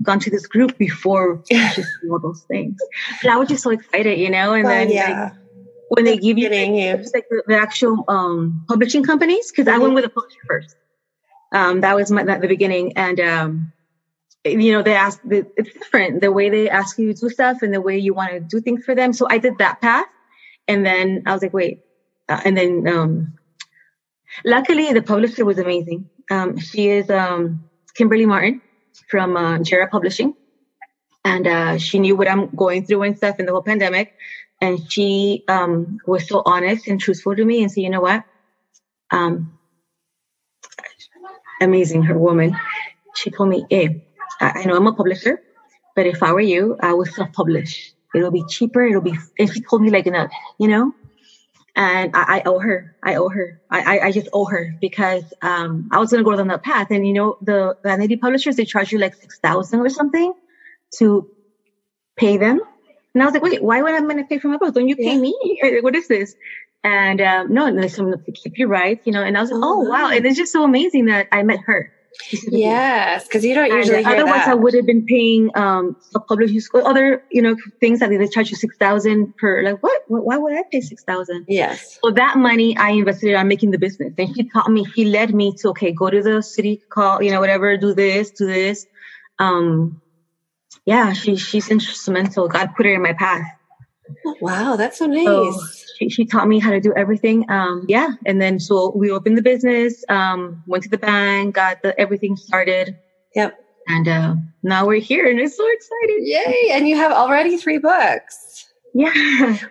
gone 0.00 0.20
to 0.20 0.30
this 0.30 0.46
group 0.46 0.78
before 0.78 1.42
just 1.50 1.90
all 2.08 2.20
those 2.20 2.44
things. 2.44 2.76
But 3.20 3.32
I 3.32 3.36
was 3.36 3.48
just 3.48 3.64
so 3.64 3.70
excited, 3.70 4.16
you 4.16 4.30
know, 4.30 4.54
and 4.54 4.64
oh, 4.64 4.68
then 4.68 4.90
yeah. 4.90 5.22
like, 5.24 5.32
when 5.88 6.04
they 6.04 6.16
give 6.16 6.38
you 6.38 6.48
it's 6.50 7.12
like 7.12 7.26
the, 7.30 7.42
the, 7.48 7.56
actual 7.56 8.04
um, 8.06 8.64
publishing 8.68 9.02
companies, 9.02 9.50
because 9.50 9.66
mm-hmm. 9.66 9.80
I 9.80 9.82
went 9.82 9.94
with 9.94 10.04
a 10.04 10.10
publisher 10.10 10.38
first. 10.46 10.76
Um, 11.52 11.80
that 11.80 11.96
was 11.96 12.12
my, 12.12 12.22
at 12.22 12.42
the 12.42 12.46
beginning. 12.46 12.92
And, 12.96 13.18
um, 13.18 13.72
you 14.44 14.70
know, 14.70 14.82
they 14.82 14.94
ask, 14.94 15.20
it's 15.30 15.72
different 15.72 16.20
the 16.20 16.30
way 16.30 16.48
they 16.48 16.68
ask 16.70 16.96
you 16.98 17.12
to 17.12 17.20
do 17.20 17.28
stuff 17.28 17.62
and 17.62 17.74
the 17.74 17.80
way 17.80 17.98
you 17.98 18.14
want 18.14 18.30
to 18.32 18.40
do 18.40 18.60
things 18.60 18.84
for 18.84 18.94
them. 18.94 19.12
So 19.12 19.26
I 19.28 19.38
did 19.38 19.58
that 19.58 19.80
path. 19.80 20.06
And 20.68 20.84
then 20.86 21.22
I 21.26 21.32
was 21.32 21.42
like, 21.42 21.54
wait. 21.54 21.80
Uh, 22.28 22.40
and 22.44 22.56
then, 22.56 22.86
um, 22.86 23.38
luckily 24.44 24.92
the 24.92 25.02
publisher 25.02 25.44
was 25.44 25.58
amazing. 25.58 26.08
Um, 26.30 26.58
she 26.58 26.88
is, 26.88 27.10
um, 27.10 27.64
Kimberly 27.94 28.26
Martin 28.26 28.60
from 29.10 29.36
uh, 29.36 29.58
Jera 29.58 29.90
Publishing. 29.90 30.34
And 31.24 31.46
uh, 31.46 31.78
she 31.78 31.98
knew 31.98 32.16
what 32.16 32.30
I'm 32.30 32.48
going 32.54 32.86
through 32.86 33.02
and 33.02 33.16
stuff 33.16 33.40
in 33.40 33.46
the 33.46 33.52
whole 33.52 33.62
pandemic. 33.62 34.14
And 34.60 34.90
she 34.90 35.44
um, 35.48 35.98
was 36.06 36.28
so 36.28 36.42
honest 36.44 36.86
and 36.86 37.00
truthful 37.00 37.34
to 37.34 37.44
me 37.44 37.62
and 37.62 37.70
said, 37.70 37.82
you 37.82 37.90
know 37.90 38.00
what? 38.00 38.24
Um, 39.10 39.58
amazing, 41.60 42.02
her 42.04 42.18
woman. 42.18 42.56
She 43.14 43.30
told 43.30 43.48
me, 43.48 43.66
hey, 43.68 44.04
I, 44.40 44.64
know 44.64 44.76
I'm 44.76 44.86
a 44.86 44.92
publisher, 44.92 45.40
but 45.96 46.06
if 46.06 46.22
I 46.22 46.32
were 46.32 46.40
you, 46.40 46.76
I 46.80 46.92
would 46.92 47.08
self-publish. 47.08 47.92
It'll 48.14 48.30
be 48.30 48.44
cheaper. 48.48 48.84
It'll 48.84 49.02
be, 49.02 49.14
and 49.38 49.52
she 49.52 49.60
told 49.60 49.82
me 49.82 49.90
like, 49.90 50.06
you 50.06 50.68
know, 50.68 50.94
and 51.78 52.10
I, 52.16 52.38
I, 52.38 52.42
owe 52.44 52.58
her. 52.58 52.96
I 53.04 53.14
owe 53.14 53.28
her. 53.28 53.60
I, 53.70 54.00
I, 54.00 54.12
just 54.12 54.28
owe 54.32 54.46
her 54.46 54.74
because 54.80 55.22
um, 55.42 55.88
I 55.92 55.98
was 55.98 56.10
gonna 56.10 56.24
go 56.24 56.34
down 56.34 56.48
that 56.48 56.64
path. 56.64 56.88
And 56.90 57.06
you 57.06 57.12
know, 57.12 57.38
the 57.40 57.76
vanity 57.84 58.16
publishers 58.16 58.56
they 58.56 58.64
charge 58.64 58.90
you 58.90 58.98
like 58.98 59.14
six 59.14 59.38
thousand 59.38 59.78
or 59.78 59.88
something 59.88 60.34
to 60.98 61.30
pay 62.16 62.36
them. 62.36 62.60
And 63.14 63.22
I 63.22 63.26
was 63.26 63.32
like, 63.32 63.44
wait, 63.44 63.62
why 63.62 63.80
would 63.80 63.94
I 63.94 64.00
gonna 64.00 64.24
pay 64.24 64.38
for 64.38 64.48
my 64.48 64.56
book? 64.56 64.74
Don't 64.74 64.88
you 64.88 64.96
pay 64.96 65.14
yeah. 65.14 65.20
me? 65.20 65.60
What 65.82 65.94
is 65.94 66.08
this? 66.08 66.34
And 66.82 67.20
um, 67.20 67.54
no, 67.54 67.66
and 67.66 67.78
there's 67.78 67.94
someone 67.94 68.24
to 68.24 68.32
keep 68.32 68.58
your 68.58 68.68
rights, 68.68 69.06
you 69.06 69.12
know. 69.12 69.22
And 69.22 69.38
I 69.38 69.40
was 69.40 69.52
like, 69.52 69.60
oh, 69.62 69.86
oh 69.86 69.88
wow, 69.88 70.10
and 70.10 70.26
it's 70.26 70.36
just 70.36 70.52
so 70.52 70.64
amazing 70.64 71.06
that 71.06 71.28
I 71.30 71.44
met 71.44 71.60
her. 71.66 71.92
Yes, 72.50 73.24
because 73.24 73.44
you 73.44 73.54
don't 73.54 73.70
usually. 73.70 74.04
otherwise, 74.04 74.44
that. 74.44 74.48
I 74.48 74.54
would 74.54 74.74
have 74.74 74.86
been 74.86 75.04
paying 75.06 75.50
um 75.54 75.96
a 76.14 76.20
publishing 76.20 76.60
school, 76.60 76.86
other 76.86 77.22
you 77.30 77.40
know 77.40 77.56
things 77.80 78.00
that 78.00 78.10
they 78.10 78.28
charge 78.28 78.50
you 78.50 78.56
six 78.56 78.76
thousand 78.76 79.36
per. 79.36 79.62
Like 79.62 79.82
what? 79.82 80.02
Why 80.08 80.36
would 80.36 80.52
I 80.52 80.62
pay 80.70 80.80
six 80.80 81.04
thousand? 81.04 81.46
Yes. 81.48 81.98
So 82.02 82.10
that 82.10 82.36
money 82.36 82.76
I 82.76 82.90
invested 82.90 83.34
on 83.34 83.48
making 83.48 83.70
the 83.70 83.78
business, 83.78 84.12
and 84.18 84.28
he 84.28 84.48
taught 84.50 84.70
me. 84.70 84.84
He 84.94 85.04
led 85.04 85.34
me 85.34 85.54
to 85.58 85.68
okay, 85.70 85.92
go 85.92 86.10
to 86.10 86.22
the 86.22 86.42
city, 86.42 86.80
call 86.90 87.22
you 87.22 87.30
know 87.30 87.40
whatever, 87.40 87.76
do 87.76 87.94
this, 87.94 88.30
do 88.30 88.46
this. 88.46 88.86
Um, 89.38 90.00
yeah, 90.84 91.12
she 91.12 91.36
she's 91.36 91.70
instrumental. 91.70 92.48
God 92.48 92.70
put 92.76 92.86
her 92.86 92.94
in 92.94 93.02
my 93.02 93.12
path. 93.12 93.46
Wow, 94.40 94.76
that's 94.76 94.98
so 94.98 95.06
nice. 95.06 95.24
So 95.24 95.60
she, 95.98 96.08
she 96.08 96.24
taught 96.24 96.48
me 96.48 96.58
how 96.58 96.70
to 96.70 96.80
do 96.80 96.92
everything. 96.96 97.48
Um, 97.50 97.84
yeah. 97.88 98.10
And 98.26 98.40
then 98.40 98.60
so 98.60 98.92
we 98.94 99.10
opened 99.10 99.36
the 99.36 99.42
business, 99.42 100.04
um, 100.08 100.62
went 100.66 100.84
to 100.84 100.88
the 100.88 100.98
bank, 100.98 101.56
got 101.56 101.82
the 101.82 101.98
everything 102.00 102.36
started. 102.36 102.96
Yep. 103.34 103.58
And 103.88 104.08
uh, 104.08 104.34
now 104.62 104.86
we're 104.86 105.00
here 105.00 105.28
and 105.28 105.40
it's 105.40 105.56
so 105.56 105.66
exciting. 105.70 106.20
Yay. 106.22 106.70
And 106.72 106.88
you 106.88 106.96
have 106.96 107.10
already 107.10 107.56
three 107.56 107.78
books. 107.78 108.66
Yeah. 108.94 109.12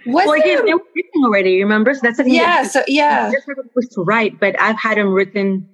What's 0.06 0.28
well, 0.28 0.36
I 0.36 0.40
did, 0.40 0.66
they 0.66 0.74
were 0.74 0.82
written 0.96 1.24
already, 1.24 1.62
remember? 1.62 1.94
So 1.94 2.02
that's 2.04 2.18
the 2.18 2.24
thing. 2.24 2.34
Yeah. 2.34 2.64
So 2.64 2.84
yeah. 2.88 3.32
Just 3.32 3.48
was 3.76 3.88
to 3.90 4.02
write, 4.02 4.40
but 4.40 4.60
I've 4.60 4.80
had 4.80 4.98
them 4.98 5.14
written 5.14 5.70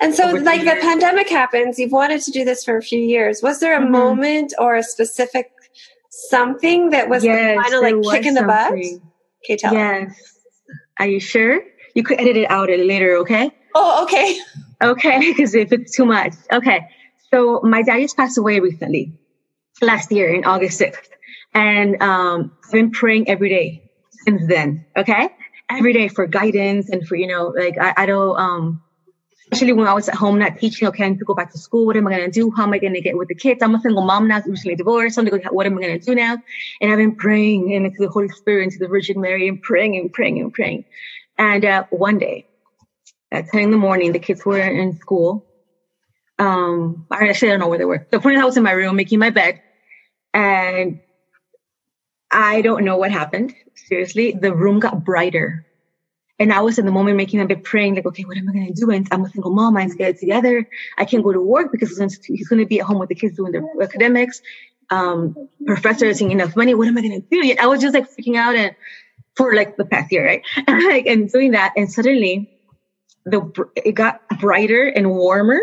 and 0.00 0.14
so, 0.14 0.26
like 0.30 0.62
the 0.62 0.78
pandemic 0.80 1.28
happens, 1.28 1.78
you've 1.78 1.92
wanted 1.92 2.22
to 2.22 2.30
do 2.30 2.42
this 2.42 2.64
for 2.64 2.78
a 2.78 2.82
few 2.82 2.98
years. 2.98 3.42
Was 3.42 3.60
there 3.60 3.76
a 3.76 3.82
mm-hmm. 3.82 3.92
moment 3.92 4.54
or 4.58 4.76
a 4.76 4.82
specific 4.82 5.50
something 6.08 6.90
that 6.90 7.08
was 7.10 7.22
yes, 7.22 7.56
the 7.56 7.62
final 7.62 7.82
like 7.82 8.16
kick 8.16 8.26
in 8.26 8.34
the 8.34 8.44
butt? 8.44 8.72
Tell 9.56 9.72
Yes. 9.72 10.14
Are 10.98 11.06
you 11.06 11.20
sure? 11.20 11.60
You 11.94 12.02
could 12.02 12.20
edit 12.20 12.36
it 12.36 12.50
out 12.50 12.68
later, 12.68 13.16
okay? 13.18 13.50
Oh, 13.74 14.02
okay. 14.04 14.38
Okay, 14.82 15.18
because 15.32 15.54
if 15.54 15.72
it's 15.72 15.96
too 15.96 16.04
much. 16.04 16.34
Okay. 16.52 16.88
So 17.30 17.60
my 17.62 17.82
dad 17.82 18.00
just 18.00 18.16
passed 18.16 18.38
away 18.38 18.60
recently, 18.60 19.12
last 19.82 20.10
year 20.12 20.32
in 20.32 20.44
August 20.44 20.80
6th. 20.80 21.08
And 21.54 22.02
um, 22.02 22.52
I've 22.64 22.72
been 22.72 22.90
praying 22.90 23.28
every 23.28 23.48
day 23.48 23.90
since 24.24 24.46
then, 24.46 24.86
okay? 24.96 25.30
Every 25.70 25.92
day 25.92 26.08
for 26.08 26.26
guidance 26.26 26.88
and 26.88 27.06
for, 27.06 27.16
you 27.16 27.26
know, 27.26 27.48
like 27.48 27.76
I, 27.78 27.94
I 27.96 28.06
don't 28.06 28.38
um 28.38 28.82
especially 29.50 29.72
when 29.72 29.86
I 29.86 29.94
was 29.94 30.08
at 30.08 30.14
home 30.14 30.38
not 30.38 30.58
teaching, 30.58 30.86
okay, 30.88 31.04
I 31.04 31.08
need 31.08 31.18
to 31.20 31.24
go 31.24 31.34
back 31.34 31.50
to 31.52 31.58
school. 31.58 31.86
What 31.86 31.96
am 31.96 32.06
I 32.06 32.10
going 32.10 32.30
to 32.30 32.40
do? 32.40 32.50
How 32.50 32.64
am 32.64 32.72
I 32.74 32.78
going 32.78 32.92
to 32.92 33.00
get 33.00 33.16
with 33.16 33.28
the 33.28 33.34
kids? 33.34 33.62
I'm 33.62 33.74
a 33.74 33.80
single 33.80 34.04
mom 34.04 34.28
now, 34.28 34.42
recently 34.44 34.76
divorced. 34.76 35.18
I'm 35.18 35.24
going 35.24 35.42
what 35.50 35.66
am 35.66 35.78
I 35.78 35.80
going 35.80 35.98
to 35.98 36.04
do 36.04 36.14
now? 36.14 36.36
And 36.82 36.92
I've 36.92 36.98
been 36.98 37.16
praying 37.16 37.74
and 37.74 37.90
to 37.90 37.98
the 37.98 38.10
Holy 38.10 38.28
Spirit 38.28 38.64
and 38.64 38.72
to 38.72 38.78
the 38.78 38.88
Virgin 38.88 39.20
Mary 39.20 39.48
and 39.48 39.60
praying 39.60 39.96
and 39.96 40.12
praying 40.12 40.38
and 40.40 40.52
praying. 40.52 40.84
And 41.38 41.64
uh, 41.64 41.84
one 41.90 42.18
day 42.18 42.46
at 43.32 43.48
10 43.48 43.62
in 43.62 43.70
the 43.70 43.78
morning, 43.78 44.12
the 44.12 44.18
kids 44.18 44.44
were 44.44 44.60
in 44.60 44.98
school. 44.98 45.46
Um, 46.38 47.06
I 47.10 47.28
actually 47.28 47.48
don't 47.48 47.60
know 47.60 47.68
where 47.68 47.78
they 47.78 47.84
were. 47.84 48.06
The 48.10 48.20
point 48.20 48.36
is 48.36 48.42
I 48.42 48.44
was 48.44 48.56
in 48.56 48.62
my 48.62 48.72
room 48.72 48.96
making 48.96 49.18
my 49.18 49.30
bed 49.30 49.60
and 50.34 51.00
I 52.30 52.60
don't 52.60 52.84
know 52.84 52.98
what 52.98 53.10
happened. 53.10 53.54
Seriously, 53.74 54.32
the 54.32 54.54
room 54.54 54.78
got 54.78 55.04
brighter 55.04 55.64
and 56.38 56.52
I 56.52 56.60
was 56.60 56.78
in 56.78 56.86
the 56.86 56.92
moment 56.92 57.16
making 57.16 57.40
a 57.40 57.46
bit 57.46 57.64
praying, 57.64 57.96
like, 57.96 58.06
okay, 58.06 58.22
what 58.22 58.36
am 58.36 58.48
I 58.48 58.52
going 58.52 58.72
to 58.72 58.72
do? 58.72 58.90
And 58.90 59.08
I'm 59.10 59.24
a 59.24 59.30
single 59.30 59.50
mom. 59.50 59.76
I 59.76 59.84
need 59.84 59.92
to 59.92 59.98
get 59.98 60.10
it 60.10 60.20
together. 60.20 60.68
I 60.96 61.04
can't 61.04 61.24
go 61.24 61.32
to 61.32 61.40
work 61.40 61.72
because 61.72 61.98
he's 62.24 62.48
going 62.48 62.60
to 62.60 62.66
be 62.66 62.78
at 62.78 62.86
home 62.86 62.98
with 62.98 63.08
the 63.08 63.16
kids 63.16 63.36
doing 63.36 63.52
their 63.52 63.64
academics. 63.82 64.40
Um, 64.90 65.48
professor 65.66 66.06
isn't 66.06 66.30
enough 66.30 66.54
money. 66.54 66.74
What 66.74 66.86
am 66.86 66.96
I 66.96 67.02
going 67.02 67.20
to 67.20 67.26
do? 67.28 67.50
And 67.50 67.58
I 67.58 67.66
was 67.66 67.80
just 67.80 67.92
like 67.92 68.08
freaking 68.08 68.36
out 68.36 68.54
and 68.54 68.74
for 69.34 69.54
like 69.54 69.76
the 69.76 69.84
past 69.84 70.12
year, 70.12 70.24
right? 70.24 70.42
And 70.66 70.84
like, 70.88 71.06
and 71.06 71.30
doing 71.30 71.52
that. 71.52 71.72
And 71.76 71.90
suddenly 71.90 72.56
the, 73.24 73.68
it 73.74 73.92
got 73.92 74.20
brighter 74.40 74.86
and 74.86 75.10
warmer. 75.10 75.60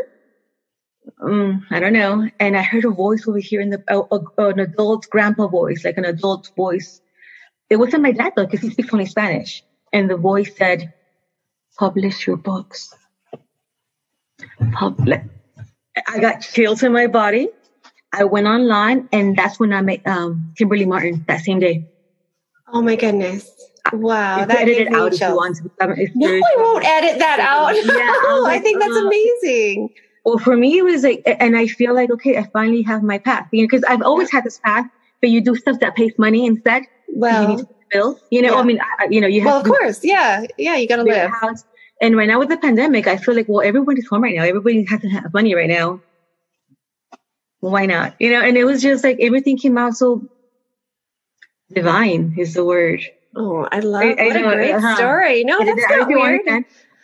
Um, 1.22 1.66
I 1.70 1.80
don't 1.80 1.94
know. 1.94 2.30
And 2.38 2.58
I 2.58 2.64
heard 2.64 2.84
a 2.84 2.90
voice 2.90 3.26
over 3.28 3.40
here 3.40 3.62
in 3.62 3.70
the, 3.70 3.84
uh, 3.88 4.50
an 4.50 4.60
adult 4.60 5.10
grandpa 5.10 5.48
voice, 5.48 5.86
like 5.86 5.98
an 5.98 6.06
adult 6.06 6.52
voice. 6.58 7.00
It 7.70 7.78
wasn't 7.78 8.04
my 8.04 8.12
dad 8.12 8.34
though, 8.36 8.46
because 8.46 8.60
he 8.60 8.72
speaks 8.72 8.92
only 8.92 9.06
Spanish 9.06 9.64
and 9.94 10.10
the 10.10 10.18
voice 10.18 10.56
said, 10.56 10.94
publish 11.78 12.28
your 12.28 12.38
books. 12.38 12.94
Public. 14.74 15.24
I 16.08 16.20
got 16.20 16.40
chills 16.40 16.84
in 16.84 16.92
my 16.92 17.08
body. 17.08 17.50
I 18.14 18.24
went 18.24 18.48
online 18.48 19.10
and 19.12 19.36
that's 19.38 19.60
when 19.60 19.74
I 19.74 19.82
met 19.82 20.06
um, 20.08 20.54
Kimberly 20.58 20.86
Martin 20.86 21.26
that 21.28 21.42
same 21.42 21.60
day. 21.60 21.90
Oh 22.72 22.82
my 22.82 22.96
goodness. 22.96 23.52
Wow. 23.94 24.40
You 24.40 24.46
that 24.48 24.62
edit 24.62 24.78
it 24.78 24.94
out 24.94 25.14
if 25.14 25.22
you 25.22 25.36
want 25.36 25.58
to. 25.58 26.10
No, 26.16 26.28
I 26.28 26.56
won't 26.58 26.86
edit 26.86 27.20
that 27.20 27.40
out. 27.40 27.76
yeah, 27.76 28.50
I, 28.50 28.60
think 28.60 28.80
that's 28.80 28.96
uh, 28.96 29.06
amazing. 29.06 29.90
Well, 30.24 30.38
for 30.40 30.58
me, 30.58 30.78
it 30.78 30.84
was 30.84 31.04
like, 31.04 31.22
and 31.26 31.56
I 31.56 31.68
feel 31.68 31.94
like, 31.94 32.10
okay, 32.12 32.38
I 32.38 32.44
finally 32.52 32.82
have 32.82 33.04
my 33.04 33.20
path. 33.20 33.48
You 33.52 33.62
know, 33.62 33.68
because 33.70 33.84
I've 33.84 34.02
always 34.02 34.32
had 34.32 34.44
this 34.44 34.60
path, 34.60 34.88
but 35.22 35.30
you 35.30 35.42
do 35.42 35.56
stuff 35.56 35.80
that 35.82 35.96
pays 35.96 36.14
money 36.18 36.46
instead. 36.46 36.84
Well, 37.10 37.70
bills. 37.92 38.20
You 38.30 38.42
know, 38.42 38.54
yeah. 38.54 38.60
I 38.60 38.64
mean, 38.64 38.80
I, 38.82 39.08
you 39.10 39.22
know, 39.22 39.28
you 39.28 39.42
have. 39.42 39.48
Well, 39.48 39.60
of 39.62 39.66
course, 39.66 40.04
yeah, 40.04 40.46
yeah, 40.58 40.76
you 40.76 40.88
got 40.88 40.98
to 40.98 41.04
live. 41.04 41.32
House. 41.32 41.64
And 42.02 42.18
right 42.18 42.28
now 42.28 42.40
with 42.40 42.50
the 42.50 42.58
pandemic, 42.58 43.08
I 43.08 43.18
feel 43.18 43.36
like 43.36 43.48
well, 43.48 43.66
everybody's 43.66 44.08
home 44.08 44.24
right 44.24 44.36
now. 44.36 44.44
Everybody 44.44 44.84
has 44.86 45.02
to 45.02 45.10
have 45.10 45.34
money 45.34 45.56
right 45.56 45.70
now. 45.70 46.02
Why 47.62 47.86
not? 47.86 48.16
You 48.20 48.32
know, 48.32 48.42
and 48.42 48.58
it 48.58 48.66
was 48.66 48.82
just 48.82 49.04
like 49.04 49.18
everything 49.20 49.58
came 49.58 49.78
out 49.78 49.96
so 49.96 50.28
divine 51.72 52.36
is 52.38 52.54
the 52.54 52.66
word. 52.66 53.02
Oh, 53.36 53.68
I 53.72 53.80
love 53.80 54.04
I, 54.04 54.16
I 54.18 54.30
know, 54.30 54.50
a 54.50 54.56
great 54.56 54.74
uh-huh. 54.74 54.96
story. 54.96 55.44
No, 55.44 55.64
that's 55.64 55.90
not 55.90 56.08
weird. 56.08 56.42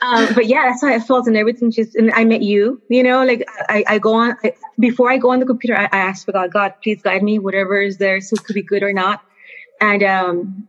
Um, 0.04 0.34
but 0.34 0.48
yeah, 0.48 0.68
that's 0.68 0.82
how 0.82 0.88
I 0.88 1.00
felt, 1.00 1.28
and 1.28 1.38
everything 1.38 1.72
just. 1.72 1.96
And 1.96 2.12
I 2.14 2.26
met 2.26 2.42
you. 2.42 2.82
You 2.90 3.04
know, 3.04 3.24
like 3.24 3.48
I, 3.70 3.84
I 3.88 4.00
go 4.00 4.14
on 4.14 4.36
I, 4.44 4.54
before 4.80 5.12
I 5.12 5.18
go 5.18 5.32
on 5.32 5.40
the 5.40 5.46
computer. 5.46 5.78
I, 5.78 5.86
I 5.86 5.98
ask 5.98 6.26
for 6.26 6.32
God, 6.32 6.52
God, 6.52 6.74
please 6.84 7.02
guide 7.02 7.24
me, 7.24 7.40
whatever 7.40 7.80
is 7.82 7.98
there, 7.98 8.20
so 8.20 8.36
it 8.36 8.44
could 8.44 8.56
be 8.56 8.64
good 8.64 8.84
or 8.84 8.94
not. 8.94 9.24
And 9.80 10.04
um, 10.04 10.68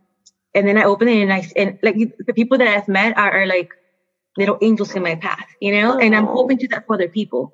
and 0.55 0.67
then 0.67 0.77
I 0.77 0.83
open 0.83 1.07
it 1.07 1.21
and 1.21 1.33
I 1.33 1.49
and 1.55 1.79
like 1.81 1.95
the 2.25 2.33
people 2.33 2.57
that 2.57 2.67
I've 2.67 2.87
met 2.87 3.17
are, 3.17 3.31
are 3.41 3.47
like 3.47 3.71
little 4.37 4.57
angels 4.61 4.95
in 4.95 5.03
my 5.03 5.15
path, 5.15 5.45
you 5.59 5.71
know, 5.71 5.99
and 5.99 6.15
I'm 6.15 6.25
hoping 6.25 6.57
to 6.59 6.67
that 6.69 6.87
for 6.87 6.95
other 6.95 7.07
people. 7.07 7.53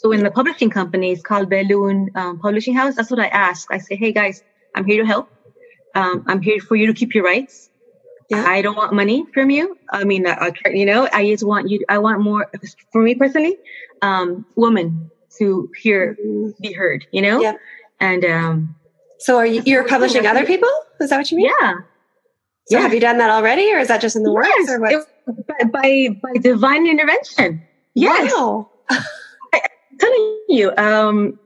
So 0.00 0.12
in 0.12 0.22
the 0.22 0.30
publishing 0.30 0.70
company, 0.70 1.12
it's 1.12 1.22
called 1.22 1.50
Belle 1.50 1.64
Lune 1.64 2.10
um, 2.14 2.38
Publishing 2.38 2.74
House. 2.74 2.94
That's 2.94 3.10
what 3.10 3.20
I 3.20 3.26
ask. 3.26 3.72
I 3.72 3.78
say, 3.78 3.96
hey 3.96 4.12
guys, 4.12 4.42
I'm 4.74 4.84
here 4.84 5.02
to 5.02 5.06
help. 5.06 5.28
Um, 5.94 6.24
I'm 6.28 6.40
here 6.40 6.60
for 6.60 6.76
you 6.76 6.86
to 6.86 6.94
keep 6.94 7.14
your 7.14 7.24
rights. 7.24 7.68
Yeah. 8.28 8.44
I 8.46 8.62
don't 8.62 8.76
want 8.76 8.92
money 8.92 9.26
from 9.34 9.50
you. 9.50 9.76
I 9.90 10.04
mean, 10.04 10.24
I, 10.26 10.52
you 10.72 10.86
know, 10.86 11.08
I 11.12 11.28
just 11.28 11.44
want 11.44 11.68
you. 11.68 11.84
I 11.88 11.98
want 11.98 12.20
more 12.20 12.48
for 12.92 13.02
me 13.02 13.16
personally. 13.16 13.58
Um, 14.02 14.46
women 14.54 15.10
to 15.38 15.68
hear, 15.76 16.16
mm-hmm. 16.24 16.50
be 16.60 16.72
heard. 16.72 17.06
You 17.10 17.22
know. 17.22 17.40
Yeah. 17.40 17.54
And 17.98 18.24
um. 18.24 18.76
So 19.18 19.36
are 19.36 19.46
you? 19.46 19.62
You're 19.66 19.86
publishing 19.86 20.26
other 20.26 20.46
people? 20.46 20.70
Is 21.00 21.10
that 21.10 21.16
what 21.18 21.30
you 21.32 21.38
mean? 21.38 21.50
Yeah. 21.60 21.80
So 22.70 22.76
yeah. 22.76 22.82
have 22.82 22.94
you 22.94 23.00
done 23.00 23.18
that 23.18 23.30
already, 23.30 23.72
or 23.72 23.78
is 23.78 23.88
that 23.88 24.00
just 24.00 24.14
in 24.14 24.22
the 24.22 24.32
works? 24.32 24.48
Yes, 24.48 24.70
or 24.70 24.80
what? 24.80 25.08
By, 25.26 25.64
by, 25.64 26.08
by 26.22 26.40
divine 26.40 26.86
intervention. 26.86 27.62
Yes. 27.94 28.32
Wow. 28.32 28.70
I, 28.88 29.00
am 29.54 29.98
telling 29.98 30.38
you, 30.48 30.72
um, 30.76 31.38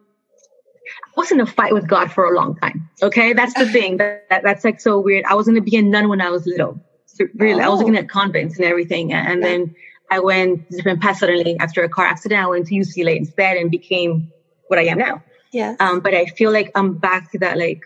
I 0.86 1.10
was 1.16 1.32
in 1.32 1.40
a 1.40 1.46
fight 1.46 1.72
with 1.72 1.88
God 1.88 2.12
for 2.12 2.30
a 2.30 2.36
long 2.36 2.56
time. 2.56 2.90
Okay, 3.02 3.32
that's 3.32 3.54
the 3.54 3.66
thing. 3.66 3.96
That, 3.96 4.28
that 4.28 4.42
that's 4.42 4.64
like 4.64 4.82
so 4.82 5.00
weird. 5.00 5.24
I 5.24 5.34
was 5.34 5.46
going 5.46 5.54
to 5.54 5.62
be 5.62 5.76
a 5.76 5.82
nun 5.82 6.10
when 6.10 6.20
I 6.20 6.28
was 6.28 6.46
little. 6.46 6.78
So 7.06 7.24
really, 7.36 7.62
oh. 7.62 7.66
I 7.66 7.68
was 7.70 7.78
looking 7.78 7.96
at 7.96 8.10
convents 8.10 8.56
and 8.56 8.66
everything, 8.66 9.14
and, 9.14 9.40
yeah. 9.40 9.48
then 9.48 9.74
I 10.10 10.18
went 10.18 10.68
different 10.68 11.00
paths 11.00 11.20
suddenly 11.20 11.56
after 11.58 11.82
a 11.82 11.88
car 11.88 12.04
accident. 12.04 12.42
I 12.42 12.46
went 12.48 12.66
to 12.66 12.74
UCLA 12.74 13.16
instead 13.16 13.56
and 13.56 13.70
became 13.70 14.30
what 14.66 14.78
I 14.78 14.84
am 14.84 14.98
now. 14.98 15.24
Yeah. 15.52 15.76
Um, 15.80 16.00
but 16.00 16.12
I 16.12 16.26
feel 16.26 16.52
like 16.52 16.70
I'm 16.74 16.98
back 16.98 17.32
to 17.32 17.38
that 17.38 17.56
like 17.56 17.80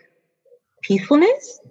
peacefulness 0.81 1.61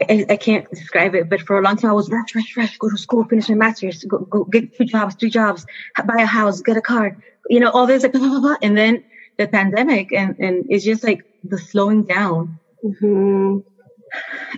I, 0.00 0.26
I, 0.28 0.36
can't 0.36 0.68
describe 0.70 1.14
it, 1.14 1.28
but 1.28 1.40
for 1.40 1.58
a 1.58 1.62
long 1.62 1.76
time 1.76 1.90
I 1.90 1.94
was 1.94 2.10
rush, 2.10 2.34
rush, 2.34 2.56
rush, 2.56 2.76
go 2.78 2.90
to 2.90 2.98
school, 2.98 3.24
finish 3.24 3.48
my 3.48 3.54
master's, 3.54 4.04
go, 4.04 4.18
go 4.18 4.44
get 4.44 4.76
two 4.76 4.84
jobs, 4.84 5.14
three 5.14 5.30
jobs, 5.30 5.66
buy 6.04 6.22
a 6.22 6.26
house, 6.26 6.60
get 6.60 6.76
a 6.76 6.82
car, 6.82 7.16
you 7.48 7.60
know, 7.60 7.70
all 7.70 7.86
this, 7.86 8.02
like, 8.02 8.12
blah, 8.12 8.20
blah, 8.20 8.40
blah. 8.40 8.56
and 8.62 8.76
then 8.76 9.04
the 9.38 9.48
pandemic, 9.48 10.12
and, 10.12 10.38
and 10.38 10.64
it's 10.68 10.84
just 10.84 11.04
like 11.04 11.24
the 11.44 11.58
slowing 11.58 12.04
down. 12.04 12.58
Mm-hmm. 12.84 13.58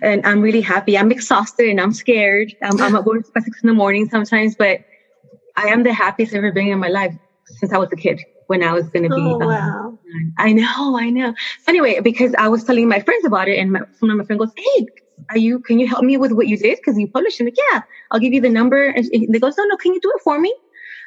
and 0.03 0.27
I'm 0.27 0.42
really 0.42 0.61
happy. 0.61 0.98
I'm 0.98 1.11
exhausted 1.11 1.68
and 1.68 1.81
I'm 1.81 1.92
scared. 1.92 2.55
I'm, 2.62 2.81
I'm 2.81 2.94
at 2.94 3.05
work 3.05 3.24
at 3.35 3.42
six 3.42 3.62
in 3.62 3.68
the 3.68 3.74
morning 3.74 4.09
sometimes, 4.09 4.55
but 4.57 4.81
I 5.57 5.68
am 5.68 5.83
the 5.83 5.92
happiest 5.92 6.33
I've 6.33 6.38
ever 6.38 6.53
been 6.53 6.68
in 6.68 6.79
my 6.79 6.88
life 6.88 7.14
since 7.44 7.72
I 7.72 7.79
was 7.79 7.88
a 7.92 7.96
kid 7.96 8.20
when 8.46 8.62
I 8.62 8.72
was 8.72 8.88
going 8.90 9.09
to 9.09 9.14
be. 9.14 9.22
Oh, 9.22 9.40
um, 9.40 9.48
wow. 9.48 9.98
I 10.38 10.53
know, 10.53 10.98
I 10.98 11.11
know. 11.11 11.35
So 11.62 11.64
anyway, 11.68 12.01
because 12.01 12.35
I 12.38 12.48
was 12.48 12.64
telling 12.64 12.88
my 12.88 13.01
friends 13.01 13.24
about 13.24 13.48
it 13.48 13.59
and 13.59 13.72
my, 13.72 13.81
one 14.01 14.11
of 14.11 14.16
my 14.16 14.24
friends 14.24 14.40
goes, 14.40 14.53
Hey, 14.57 14.87
are 15.31 15.38
you, 15.38 15.61
can 15.61 15.78
you 15.78 15.87
help 15.87 16.04
me 16.04 16.16
with 16.16 16.33
what 16.33 16.48
you 16.48 16.57
did? 16.57 16.78
Cause 16.85 16.98
you 16.98 17.09
published 17.09 17.40
it. 17.40 17.44
Like, 17.44 17.57
yeah, 17.72 17.83
I'll 18.11 18.20
give 18.20 18.33
you 18.33 18.40
the 18.40 18.48
number. 18.48 18.87
And 18.87 19.07
they 19.12 19.38
goes, 19.38 19.57
no, 19.57 19.64
no, 19.64 19.76
can 19.76 19.92
you 19.94 20.00
do 20.00 20.12
it 20.14 20.22
for 20.22 20.38
me? 20.38 20.54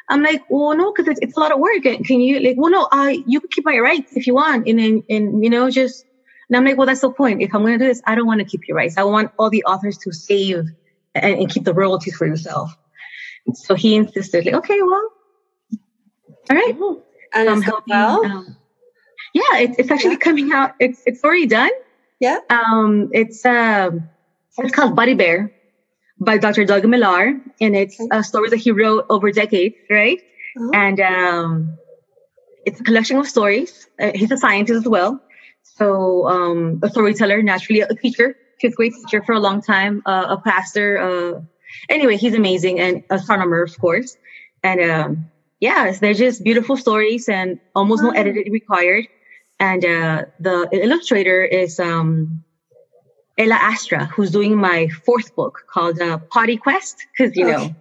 I'm 0.10 0.24
like, 0.24 0.44
well, 0.50 0.76
no, 0.76 0.92
cause 0.92 1.08
it's, 1.08 1.20
it's 1.22 1.38
a 1.38 1.40
lot 1.40 1.52
of 1.52 1.60
work. 1.60 1.84
Can 1.84 2.22
you 2.22 2.40
like, 2.40 2.56
well, 2.58 2.72
no, 2.72 2.88
uh, 2.92 3.14
you 3.26 3.40
can 3.40 3.50
keep 3.50 3.66
my 3.66 3.78
rights 3.78 4.16
if 4.16 4.28
you 4.28 4.36
want. 4.36 4.68
And 4.68 4.80
then, 4.80 5.04
and 5.10 5.44
you 5.44 5.50
know, 5.50 5.70
just, 5.70 6.06
and 6.50 6.58
I'm 6.58 6.66
like, 6.66 6.78
well, 6.78 6.88
that's 6.88 7.02
the 7.02 7.12
point. 7.12 7.42
If 7.42 7.56
I'm 7.56 7.62
going 7.62 7.80
to 7.80 7.86
do 7.86 7.88
this, 7.88 8.02
I 8.06 8.16
don't 8.16 8.28
want 8.28 8.40
to 8.40 8.46
keep 8.46 8.68
your 8.68 8.76
rights. 8.76 8.98
I 8.98 9.04
want 9.04 9.32
all 9.40 9.50
the 9.50 9.64
authors 9.64 9.98
to 10.00 10.12
save 10.12 10.66
and, 11.16 11.40
and 11.40 11.50
keep 11.50 11.64
the 11.64 11.74
royalties 11.74 12.16
for 12.18 12.28
yourself. 12.28 12.76
So 13.54 13.74
he 13.74 13.96
insisted, 13.96 14.46
like, 14.46 14.56
okay, 14.56 14.82
well, 14.82 15.10
all 16.50 16.56
right. 16.56 16.76
And 17.34 17.50
um, 17.50 17.62
helping, 17.62 17.92
well? 17.92 18.26
Um, 18.26 18.58
yeah, 19.34 19.60
it's, 19.60 19.80
it's 19.80 19.90
actually 19.90 20.12
yeah. 20.12 20.18
coming 20.18 20.52
out. 20.52 20.74
It's 20.80 21.02
it's 21.06 21.24
already 21.24 21.48
done. 21.48 21.72
Yeah. 22.22 22.38
Um, 22.52 23.10
it's 23.14 23.44
um, 23.46 24.08
it's 24.60 24.74
called 24.74 24.96
Buddy 24.96 25.16
Bear 25.16 25.52
by 26.20 26.38
Dr. 26.38 26.64
Doug 26.66 26.86
Millar, 26.86 27.42
and 27.60 27.76
it's 27.76 28.00
okay. 28.00 28.10
uh, 28.12 28.22
stories 28.22 28.52
that 28.52 28.58
he 28.58 28.70
wrote 28.72 29.08
over 29.10 29.32
decades, 29.32 29.76
right? 29.90 30.20
Uh-huh. 30.56 30.70
And 30.74 31.00
um, 31.00 31.78
it's 32.64 32.80
a 32.80 32.84
collection 32.84 33.18
of 33.18 33.28
stories. 33.28 33.88
Uh, 34.00 34.12
he's 34.14 34.32
a 34.32 34.38
scientist 34.38 34.86
as 34.86 34.88
well, 34.88 35.20
so 35.64 36.28
um, 36.28 36.80
a 36.84 36.90
storyteller, 36.90 37.42
naturally 37.42 37.82
a 37.82 37.88
teacher. 37.96 38.38
fifth 38.62 38.76
grade 38.76 38.94
teacher 38.94 39.24
for 39.24 39.34
a 39.34 39.40
long 39.40 39.60
time, 39.60 40.04
uh, 40.06 40.38
a 40.38 40.38
pastor. 40.38 41.00
Uh, 41.02 41.42
anyway, 41.90 42.18
he's 42.18 42.36
amazing 42.36 42.80
and 42.80 43.04
astronomer, 43.10 43.64
of 43.64 43.76
course. 43.80 44.16
And 44.62 44.80
um, 44.80 45.32
yeah, 45.60 45.92
they're 46.00 46.14
just 46.14 46.44
beautiful 46.44 46.78
stories 46.78 47.28
and 47.28 47.60
almost 47.74 48.04
no 48.04 48.12
editing 48.12 48.52
required. 48.54 49.08
And 49.62 49.86
uh, 49.86 50.26
the 50.40 50.68
illustrator 50.74 51.44
is 51.44 51.80
um, 51.80 52.44
Ella 53.38 53.60
Astra, 53.62 54.06
who's 54.08 54.32
doing 54.32 54.58
my 54.58 54.88
fourth 55.06 55.36
book 55.36 55.66
called 55.72 56.02
uh, 56.02 56.18
Potty 56.18 56.58
Quest, 56.58 57.06
because 57.16 57.36
you 57.38 57.46
know. 57.46 57.76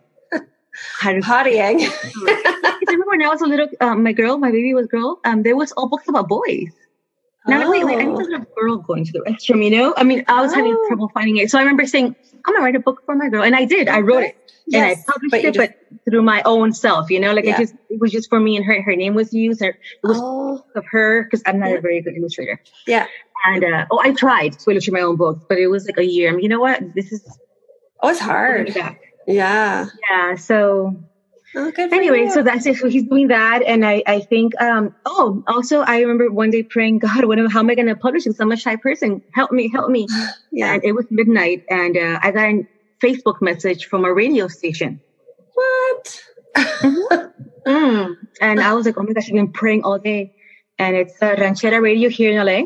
How 0.98 1.12
to 1.14 1.20
pottying. 1.20 1.78
remember 2.86 3.06
when 3.06 3.22
I 3.22 3.28
was 3.28 3.40
a 3.40 3.46
little, 3.46 3.66
um, 3.80 4.02
my 4.02 4.12
girl, 4.12 4.36
my 4.36 4.50
baby 4.50 4.74
was 4.74 4.88
girl. 4.88 5.20
Um, 5.24 5.42
there 5.42 5.56
was 5.56 5.72
all 5.72 5.88
books 5.88 6.06
about 6.06 6.28
boys. 6.28 6.70
Now, 7.46 7.66
oh. 7.66 7.70
wait, 7.70 7.84
I 7.84 8.04
need 8.04 8.32
a 8.34 8.46
girl 8.58 8.78
going 8.78 9.04
to 9.04 9.12
the 9.12 9.20
restroom. 9.20 9.64
You 9.64 9.70
know, 9.70 9.94
I 9.96 10.04
mean, 10.04 10.24
I 10.28 10.42
was 10.42 10.52
oh. 10.52 10.56
having 10.56 10.76
trouble 10.88 11.10
finding 11.14 11.38
it, 11.38 11.50
so 11.50 11.58
I 11.58 11.62
remember 11.62 11.86
saying, 11.86 12.14
"I'm 12.46 12.54
gonna 12.54 12.64
write 12.64 12.76
a 12.76 12.80
book 12.80 13.02
for 13.06 13.14
my 13.14 13.28
girl," 13.28 13.42
and 13.42 13.56
I 13.56 13.64
did. 13.64 13.88
I 13.88 14.00
wrote 14.00 14.24
it 14.24 14.36
yes, 14.70 14.98
and 14.98 15.04
I 15.08 15.12
published 15.12 15.30
but 15.30 15.44
it, 15.44 15.54
just, 15.54 15.72
but 15.92 16.04
through 16.10 16.22
my 16.22 16.42
own 16.44 16.72
self, 16.72 17.10
you 17.10 17.20
know, 17.20 17.32
like 17.32 17.44
yeah. 17.44 17.56
it 17.56 17.58
just, 17.58 17.74
it 17.88 18.00
was 18.00 18.10
just 18.10 18.28
for 18.28 18.40
me 18.40 18.56
and 18.56 18.64
her, 18.64 18.80
her 18.82 18.96
name 18.96 19.14
was 19.14 19.32
used, 19.32 19.62
or 19.62 19.70
it 19.70 19.76
was 20.02 20.18
oh. 20.20 20.64
of 20.74 20.84
her, 20.90 21.24
because 21.24 21.42
I'm 21.46 21.58
not 21.58 21.70
yeah. 21.70 21.76
a 21.76 21.80
very 21.80 22.00
good 22.00 22.16
illustrator. 22.16 22.60
Yeah. 22.86 23.06
And, 23.46 23.64
uh, 23.64 23.86
oh, 23.90 24.00
I 24.02 24.12
tried 24.12 24.58
to 24.58 24.70
illustrate 24.70 24.92
my 24.92 25.00
own 25.00 25.16
books, 25.16 25.44
but 25.48 25.58
it 25.58 25.68
was 25.68 25.86
like 25.86 25.98
a 25.98 26.04
year. 26.04 26.28
I 26.28 26.32
mean, 26.32 26.42
you 26.42 26.48
know 26.48 26.60
what? 26.60 26.94
This 26.94 27.12
is, 27.12 27.38
oh, 28.02 28.10
it's 28.10 28.20
hard. 28.20 28.74
Yeah. 29.26 29.86
Yeah. 30.10 30.34
So, 30.36 31.02
Oh, 31.56 31.72
anyway, 31.76 32.28
so 32.28 32.42
that's 32.42 32.64
it. 32.66 32.76
So 32.76 32.88
he's 32.88 33.08
doing 33.08 33.28
that, 33.28 33.62
and 33.66 33.84
I, 33.84 34.02
I 34.06 34.20
think, 34.20 34.60
um, 34.60 34.94
oh, 35.04 35.42
also 35.48 35.80
I 35.80 36.00
remember 36.00 36.30
one 36.30 36.50
day 36.50 36.62
praying, 36.62 36.98
God, 37.06 37.24
what, 37.24 37.38
how 37.50 37.58
am 37.60 37.70
I 37.70 37.74
going 37.74 37.88
to 37.88 37.96
publish 37.96 38.24
this? 38.24 38.38
I'm 38.38 38.52
a 38.52 38.56
shy 38.56 38.76
person. 38.76 39.22
Help 39.34 39.50
me, 39.50 39.68
help 39.68 39.90
me. 39.90 40.06
yeah. 40.52 40.74
And 40.74 40.84
it 40.84 40.92
was 40.92 41.06
midnight, 41.10 41.64
and 41.68 41.96
uh, 41.96 42.20
I 42.22 42.30
got 42.30 42.44
a 42.44 42.68
Facebook 43.02 43.42
message 43.42 43.86
from 43.86 44.04
a 44.04 44.12
radio 44.12 44.46
station. 44.46 45.00
What? 45.54 46.22
mm. 46.56 48.16
And 48.40 48.60
I 48.60 48.74
was 48.74 48.86
like, 48.86 48.96
oh 48.98 49.02
my 49.02 49.12
gosh, 49.12 49.28
I've 49.28 49.34
been 49.34 49.52
praying 49.52 49.84
all 49.84 49.98
day. 49.98 50.34
And 50.78 50.96
it's 50.96 51.20
uh, 51.20 51.34
Ranchera 51.36 51.80
Radio 51.82 52.08
here 52.08 52.32
in 52.32 52.44
LA. 52.44 52.62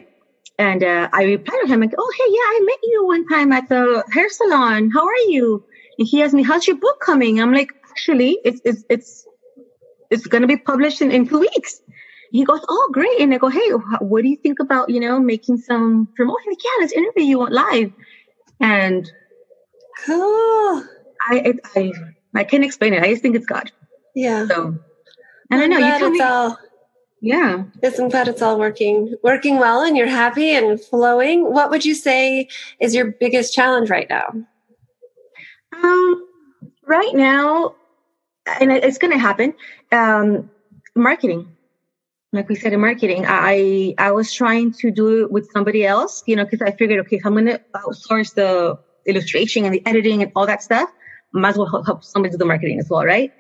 And 0.58 0.84
uh, 0.84 1.08
I 1.12 1.24
replied 1.24 1.58
to 1.62 1.66
him, 1.66 1.80
like, 1.80 1.94
oh, 1.98 2.12
hey, 2.16 2.24
yeah, 2.28 2.38
I 2.38 2.60
met 2.64 2.78
you 2.84 3.06
one 3.06 3.26
time 3.28 3.52
at 3.52 3.68
the 3.68 4.04
hair 4.12 4.28
salon. 4.28 4.90
How 4.90 5.04
are 5.04 5.24
you? 5.28 5.64
And 5.98 6.06
he 6.06 6.22
asked 6.22 6.34
me, 6.34 6.44
how's 6.44 6.66
your 6.66 6.76
book 6.76 7.00
coming? 7.00 7.40
I'm 7.40 7.52
like, 7.52 7.72
actually, 7.94 8.38
it's, 8.44 8.60
it's, 8.64 8.84
it's, 8.90 9.26
it's 10.10 10.26
going 10.26 10.42
to 10.42 10.48
be 10.48 10.56
published 10.56 11.00
in, 11.00 11.10
in 11.12 11.28
two 11.28 11.38
weeks. 11.38 11.80
He 12.32 12.44
goes, 12.44 12.60
oh, 12.68 12.90
great. 12.92 13.20
And 13.20 13.32
I 13.32 13.38
go, 13.38 13.48
hey, 13.48 13.70
what 14.00 14.22
do 14.22 14.28
you 14.28 14.36
think 14.36 14.58
about, 14.58 14.90
you 14.90 14.98
know, 14.98 15.20
making 15.20 15.58
some 15.58 16.08
promotion? 16.16 16.50
Like, 16.50 16.64
yeah, 16.64 16.70
let's 16.80 16.92
interview 16.92 17.22
you 17.22 17.42
on 17.42 17.52
live. 17.52 17.92
And 18.60 19.10
Cool. 20.04 20.84
I, 21.30 21.34
it, 21.44 21.60
I, 21.76 21.92
I 22.34 22.44
can't 22.44 22.64
explain 22.64 22.92
it. 22.94 23.02
I 23.02 23.10
just 23.10 23.22
think 23.22 23.36
it's 23.36 23.46
God. 23.46 23.70
Yeah. 24.14 24.46
So, 24.48 24.76
and 25.50 25.62
I 25.62 25.66
know 25.66 25.78
you 25.78 25.98
tell 25.98 26.10
me. 26.10 26.20
All, 26.20 26.58
yeah. 27.20 27.64
Yes, 27.82 27.98
I'm 27.98 28.08
glad 28.08 28.26
it's 28.26 28.42
all 28.42 28.58
working, 28.58 29.14
working 29.22 29.58
well, 29.58 29.82
and 29.82 29.96
you're 29.96 30.08
happy 30.08 30.50
and 30.50 30.80
flowing. 30.80 31.52
What 31.52 31.70
would 31.70 31.84
you 31.84 31.94
say 31.94 32.48
is 32.80 32.94
your 32.94 33.12
biggest 33.12 33.54
challenge 33.54 33.88
right 33.88 34.08
now? 34.10 34.26
Um, 35.72 36.26
right 36.86 37.14
now, 37.14 37.76
and 38.46 38.72
it's 38.72 38.98
going 38.98 39.12
to 39.12 39.18
happen. 39.18 39.54
Um, 39.92 40.50
marketing 40.94 41.54
like 42.34 42.48
we 42.48 42.56
said 42.56 42.72
in 42.72 42.80
marketing, 42.80 43.24
I 43.26 43.94
I 43.96 44.10
was 44.10 44.32
trying 44.32 44.72
to 44.80 44.90
do 44.90 45.22
it 45.22 45.30
with 45.30 45.48
somebody 45.52 45.86
else, 45.86 46.22
you 46.26 46.34
know, 46.36 46.44
because 46.44 46.60
I 46.60 46.72
figured, 46.72 46.98
okay, 47.06 47.16
if 47.16 47.24
I'm 47.24 47.32
going 47.32 47.46
to 47.46 47.60
outsource 47.76 48.34
the 48.34 48.76
illustration 49.06 49.64
and 49.64 49.72
the 49.72 49.86
editing 49.86 50.20
and 50.22 50.32
all 50.34 50.46
that 50.46 50.62
stuff, 50.62 50.90
might 51.32 51.50
as 51.50 51.56
well 51.56 51.70
help, 51.70 51.86
help 51.86 52.04
somebody 52.04 52.32
do 52.32 52.38
the 52.38 52.44
marketing 52.44 52.80
as 52.80 52.90
well, 52.90 53.04
right? 53.04 53.32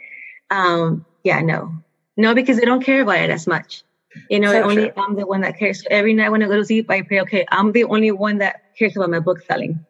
Um, 0.50 1.04
yeah, 1.24 1.40
no, 1.40 1.72
no, 2.16 2.34
because 2.34 2.58
they 2.58 2.64
don't 2.64 2.84
care 2.84 3.02
about 3.02 3.18
it 3.18 3.30
as 3.30 3.46
much. 3.46 3.82
You 4.30 4.38
know, 4.38 4.52
so 4.52 4.62
only 4.62 4.90
true. 4.90 4.92
I'm 4.96 5.16
the 5.16 5.26
one 5.26 5.40
that 5.40 5.58
cares. 5.58 5.82
So 5.82 5.88
every 5.90 6.14
night 6.14 6.30
when 6.30 6.40
I 6.42 6.46
go 6.46 6.56
to 6.56 6.64
sleep, 6.64 6.88
I 6.88 7.02
pray, 7.02 7.20
okay, 7.22 7.44
I'm 7.50 7.72
the 7.72 7.84
only 7.84 8.12
one 8.12 8.38
that 8.38 8.62
cares 8.78 8.96
about 8.96 9.10
my 9.10 9.18
book 9.18 9.42
selling. 9.42 9.84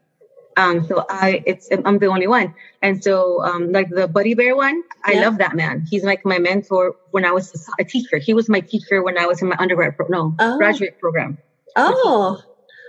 Um, 0.56 0.86
so 0.86 1.04
I, 1.08 1.42
it's, 1.46 1.68
I'm 1.84 1.98
the 1.98 2.06
only 2.06 2.26
one. 2.26 2.54
And 2.80 3.02
so, 3.02 3.42
um, 3.42 3.72
like 3.72 3.90
the 3.90 4.06
Buddy 4.06 4.34
Bear 4.34 4.54
one, 4.56 4.82
I 5.04 5.12
yeah. 5.12 5.22
love 5.22 5.38
that 5.38 5.56
man. 5.56 5.86
He's 5.90 6.04
like 6.04 6.24
my 6.24 6.38
mentor 6.38 6.94
when 7.10 7.24
I 7.24 7.32
was 7.32 7.68
a 7.78 7.84
teacher. 7.84 8.18
He 8.18 8.34
was 8.34 8.48
my 8.48 8.60
teacher 8.60 9.02
when 9.02 9.18
I 9.18 9.26
was 9.26 9.42
in 9.42 9.48
my 9.48 9.56
undergrad, 9.58 9.96
pro- 9.96 10.06
no, 10.08 10.34
oh. 10.38 10.58
graduate 10.58 11.00
program. 11.00 11.38
Oh. 11.76 12.40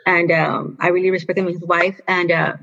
And, 0.06 0.32
um, 0.32 0.78
I 0.80 0.90
really 0.90 1.10
respect 1.10 1.40
him, 1.40 1.48
his 1.48 1.62
wife. 1.62 2.00
And, 2.08 2.32
uh, 2.32 2.58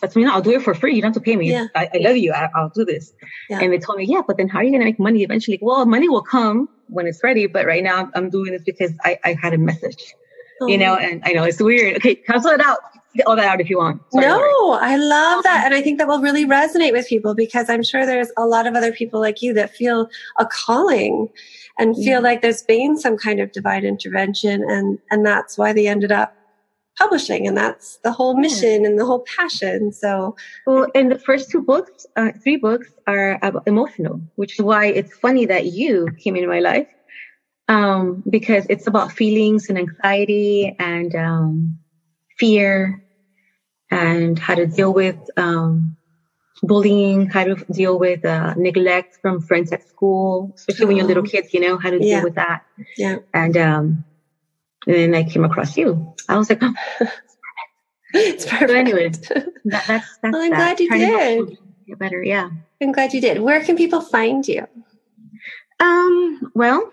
that's 0.00 0.16
me. 0.16 0.26
I'll 0.26 0.42
do 0.42 0.50
it 0.50 0.62
for 0.62 0.74
free. 0.74 0.96
You 0.96 1.02
don't 1.02 1.14
have 1.14 1.22
to 1.22 1.24
pay 1.24 1.36
me. 1.36 1.50
Yeah. 1.50 1.68
I, 1.76 1.88
I 1.94 1.98
love 1.98 2.16
you. 2.16 2.32
I, 2.32 2.48
will 2.56 2.70
do 2.70 2.84
this. 2.84 3.12
Yeah. 3.48 3.60
And 3.60 3.72
they 3.72 3.78
told 3.78 3.98
me, 3.98 4.04
yeah, 4.04 4.22
but 4.26 4.36
then 4.36 4.48
how 4.48 4.58
are 4.58 4.64
you 4.64 4.70
going 4.70 4.80
to 4.80 4.86
make 4.86 4.98
money 4.98 5.22
eventually? 5.22 5.60
Well, 5.62 5.86
money 5.86 6.08
will 6.08 6.22
come 6.22 6.68
when 6.88 7.06
it's 7.06 7.22
ready. 7.22 7.46
But 7.46 7.66
right 7.66 7.84
now 7.84 8.10
I'm 8.14 8.28
doing 8.28 8.50
this 8.50 8.62
because 8.64 8.92
I, 9.04 9.18
I 9.24 9.34
had 9.34 9.54
a 9.54 9.58
message, 9.58 10.14
oh. 10.60 10.66
you 10.66 10.76
know, 10.76 10.96
and 10.96 11.22
I 11.24 11.32
know 11.34 11.44
it's 11.44 11.60
weird. 11.60 11.98
Okay. 11.98 12.16
Cancel 12.16 12.50
it 12.50 12.60
out. 12.60 12.78
All 13.26 13.36
that 13.36 13.44
out 13.44 13.60
if 13.60 13.68
you 13.68 13.78
want. 13.78 14.02
Sorry, 14.12 14.26
no, 14.26 14.38
sorry. 14.38 14.92
I 14.92 14.96
love 14.96 15.42
that. 15.44 15.64
And 15.66 15.74
I 15.74 15.82
think 15.82 15.98
that 15.98 16.08
will 16.08 16.20
really 16.20 16.46
resonate 16.46 16.92
with 16.92 17.06
people 17.08 17.34
because 17.34 17.68
I'm 17.68 17.82
sure 17.82 18.06
there's 18.06 18.30
a 18.38 18.46
lot 18.46 18.66
of 18.66 18.74
other 18.74 18.92
people 18.92 19.20
like 19.20 19.42
you 19.42 19.52
that 19.54 19.74
feel 19.74 20.08
a 20.38 20.46
calling 20.46 21.28
and 21.78 21.94
feel 21.94 22.04
yeah. 22.04 22.18
like 22.18 22.42
there's 22.42 22.62
been 22.62 22.98
some 22.98 23.18
kind 23.18 23.40
of 23.40 23.52
divine 23.52 23.84
intervention. 23.84 24.64
And, 24.68 24.98
and 25.10 25.26
that's 25.26 25.58
why 25.58 25.72
they 25.72 25.86
ended 25.86 26.12
up 26.12 26.34
publishing 26.98 27.46
and 27.46 27.56
that's 27.56 27.96
the 28.04 28.12
whole 28.12 28.36
mission 28.36 28.84
and 28.84 28.98
the 28.98 29.04
whole 29.04 29.24
passion 29.36 29.92
so 29.92 30.36
well 30.66 30.86
and 30.94 31.10
the 31.10 31.18
first 31.18 31.50
two 31.50 31.62
books 31.62 32.06
uh, 32.16 32.30
three 32.42 32.56
books 32.56 32.92
are 33.06 33.40
emotional 33.66 34.20
which 34.36 34.58
is 34.58 34.62
why 34.62 34.86
it's 34.86 35.16
funny 35.16 35.46
that 35.46 35.72
you 35.72 36.06
came 36.22 36.36
into 36.36 36.48
my 36.48 36.60
life 36.60 36.88
um, 37.68 38.22
because 38.28 38.66
it's 38.68 38.86
about 38.86 39.10
feelings 39.10 39.70
and 39.70 39.78
anxiety 39.78 40.76
and 40.78 41.14
um, 41.14 41.78
fear 42.38 43.01
and 43.92 44.38
how 44.38 44.54
to 44.54 44.66
deal 44.66 44.92
with 44.92 45.18
um, 45.36 45.96
bullying 46.62 47.26
how 47.28 47.44
to 47.44 47.54
deal 47.72 47.98
with 47.98 48.24
uh, 48.24 48.54
neglect 48.56 49.18
from 49.20 49.40
friends 49.40 49.72
at 49.72 49.86
school 49.88 50.52
especially 50.56 50.84
oh. 50.84 50.88
when 50.88 50.96
you're 50.96 51.06
little 51.06 51.22
kids 51.22 51.52
you 51.54 51.60
know 51.60 51.76
how 51.78 51.90
to 51.90 51.98
deal 51.98 52.08
yeah. 52.08 52.24
with 52.24 52.34
that 52.34 52.64
yeah 52.96 53.16
and 53.34 53.56
um, 53.56 54.04
and 54.86 54.96
then 54.96 55.14
I 55.14 55.28
came 55.28 55.44
across 55.44 55.76
you. 55.76 56.14
I 56.28 56.36
was 56.36 56.48
like, 56.50 56.58
oh, 56.62 56.74
it's 58.14 58.44
perfect. 58.44 58.70
So 58.70 58.76
anyway, 58.76 59.08
that, 59.10 59.52
that's 59.64 59.86
that's. 59.86 60.18
Well, 60.22 60.42
I'm 60.42 60.50
that. 60.50 60.78
glad 60.78 60.80
you 60.80 60.90
did. 60.90 61.58
Get 61.86 61.98
better, 61.98 62.22
yeah. 62.22 62.50
I'm 62.80 62.92
glad 62.92 63.12
you 63.12 63.20
did. 63.20 63.40
Where 63.40 63.62
can 63.62 63.76
people 63.76 64.00
find 64.00 64.46
you? 64.46 64.66
Um. 65.78 66.50
Well, 66.54 66.92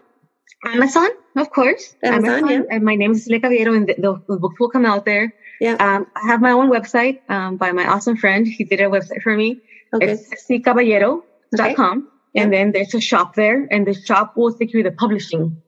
Amazon, 0.66 1.10
of 1.36 1.50
course. 1.52 1.96
Amazon, 2.04 2.30
Amazon 2.30 2.50
yeah. 2.50 2.76
And 2.76 2.84
my 2.84 2.96
name 2.96 3.12
is 3.12 3.24
Cecilia 3.24 3.40
Caballero, 3.40 3.74
and 3.74 3.88
the, 3.88 3.96
the, 3.96 4.22
the, 4.28 4.40
books 4.40 4.60
will 4.60 4.70
come 4.70 4.86
out 4.86 5.06
there. 5.06 5.34
Yeah. 5.60 5.74
Um, 5.80 6.08
I 6.16 6.28
have 6.28 6.42
my 6.42 6.52
own 6.52 6.70
website 6.70 7.20
um, 7.30 7.58
by 7.58 7.72
my 7.72 7.86
awesome 7.88 8.18
friend. 8.18 8.48
He 8.48 8.64
did 8.64 8.80
a 8.80 8.86
website 8.86 9.22
for 9.22 9.36
me. 9.36 9.60
Okay. 9.94 10.12
It's 10.12 10.30
ccaballero.com. 10.50 11.98
Okay. 11.98 12.44
And 12.44 12.54
then 12.54 12.72
there's 12.72 12.94
a 12.94 13.02
shop 13.02 13.36
there, 13.36 13.68
and 13.72 13.86
the 13.88 13.94
shop 13.94 14.38
will 14.38 14.54
take 14.54 14.74
you 14.74 14.84
the 14.84 14.92
publishing 14.92 15.62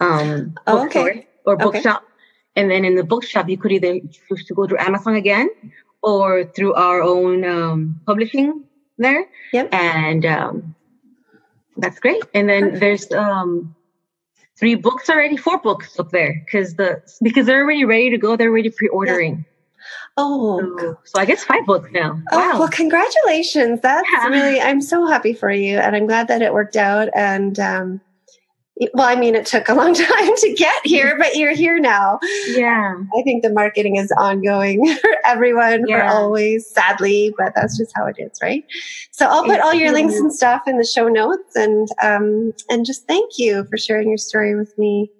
um, 0.00 0.54
oh, 0.66 0.86
okay 0.86 1.26
or 1.44 1.56
bookshop. 1.56 2.02
Okay. 2.02 2.10
And 2.56 2.70
then 2.70 2.84
in 2.84 2.94
the 2.94 3.04
bookshop, 3.04 3.48
you 3.48 3.58
could 3.58 3.72
either 3.72 3.98
choose 4.00 4.44
to 4.46 4.54
go 4.54 4.66
through 4.66 4.78
Amazon 4.78 5.16
again 5.16 5.48
or 6.02 6.44
through 6.44 6.74
our 6.74 7.02
own 7.02 7.44
um, 7.44 8.00
publishing 8.06 8.64
there. 8.96 9.26
Yep. 9.52 9.74
And 9.74 10.24
um, 10.24 10.74
that's 11.76 11.98
great. 11.98 12.22
And 12.32 12.48
then 12.48 12.78
there's 12.78 13.10
um, 13.10 13.74
three 14.56 14.74
books 14.74 15.08
already, 15.08 15.36
four 15.36 15.58
books 15.58 15.98
up 15.98 16.10
there 16.10 16.42
because 16.44 16.74
the 16.74 17.00
because 17.22 17.46
they're 17.46 17.62
already 17.62 17.84
ready 17.84 18.10
to 18.10 18.18
go. 18.18 18.36
They're 18.36 18.50
already 18.50 18.70
pre-ordering. 18.70 19.36
Yeah. 19.36 19.42
Oh, 20.16 20.60
so, 20.78 20.98
so, 21.04 21.20
I 21.20 21.24
guess 21.24 21.42
five 21.42 21.66
books 21.66 21.90
now. 21.92 22.22
Oh, 22.30 22.38
wow. 22.38 22.58
well, 22.60 22.68
congratulations. 22.68 23.80
That's 23.80 24.08
yeah. 24.12 24.28
really, 24.28 24.60
I'm 24.60 24.80
so 24.80 25.06
happy 25.06 25.32
for 25.32 25.50
you. 25.50 25.76
And 25.78 25.96
I'm 25.96 26.06
glad 26.06 26.28
that 26.28 26.40
it 26.40 26.52
worked 26.52 26.76
out. 26.76 27.08
And, 27.14 27.58
um, 27.58 28.00
well, 28.92 29.06
I 29.06 29.14
mean, 29.14 29.34
it 29.34 29.46
took 29.46 29.68
a 29.68 29.74
long 29.74 29.94
time 29.94 30.36
to 30.36 30.54
get 30.54 30.84
here, 30.84 31.16
but 31.18 31.36
you're 31.36 31.54
here 31.54 31.78
now. 31.78 32.18
Yeah. 32.48 32.96
I 33.16 33.22
think 33.22 33.42
the 33.42 33.52
marketing 33.52 33.96
is 33.96 34.12
ongoing 34.18 34.96
for 35.00 35.16
everyone 35.24 35.86
yeah. 35.86 36.08
for 36.10 36.16
always, 36.16 36.68
sadly, 36.68 37.32
but 37.38 37.52
that's 37.54 37.78
just 37.78 37.92
how 37.94 38.06
it 38.06 38.16
is, 38.18 38.38
right? 38.42 38.64
So 39.12 39.26
I'll 39.26 39.44
put 39.44 39.60
all 39.60 39.74
your 39.74 39.92
links 39.92 40.16
and 40.16 40.32
stuff 40.32 40.62
in 40.66 40.78
the 40.78 40.84
show 40.84 41.08
notes 41.08 41.54
and, 41.54 41.88
um, 42.02 42.52
and 42.68 42.84
just 42.84 43.06
thank 43.06 43.38
you 43.38 43.64
for 43.70 43.76
sharing 43.76 44.08
your 44.08 44.18
story 44.18 44.56
with 44.56 44.76
me. 44.76 45.10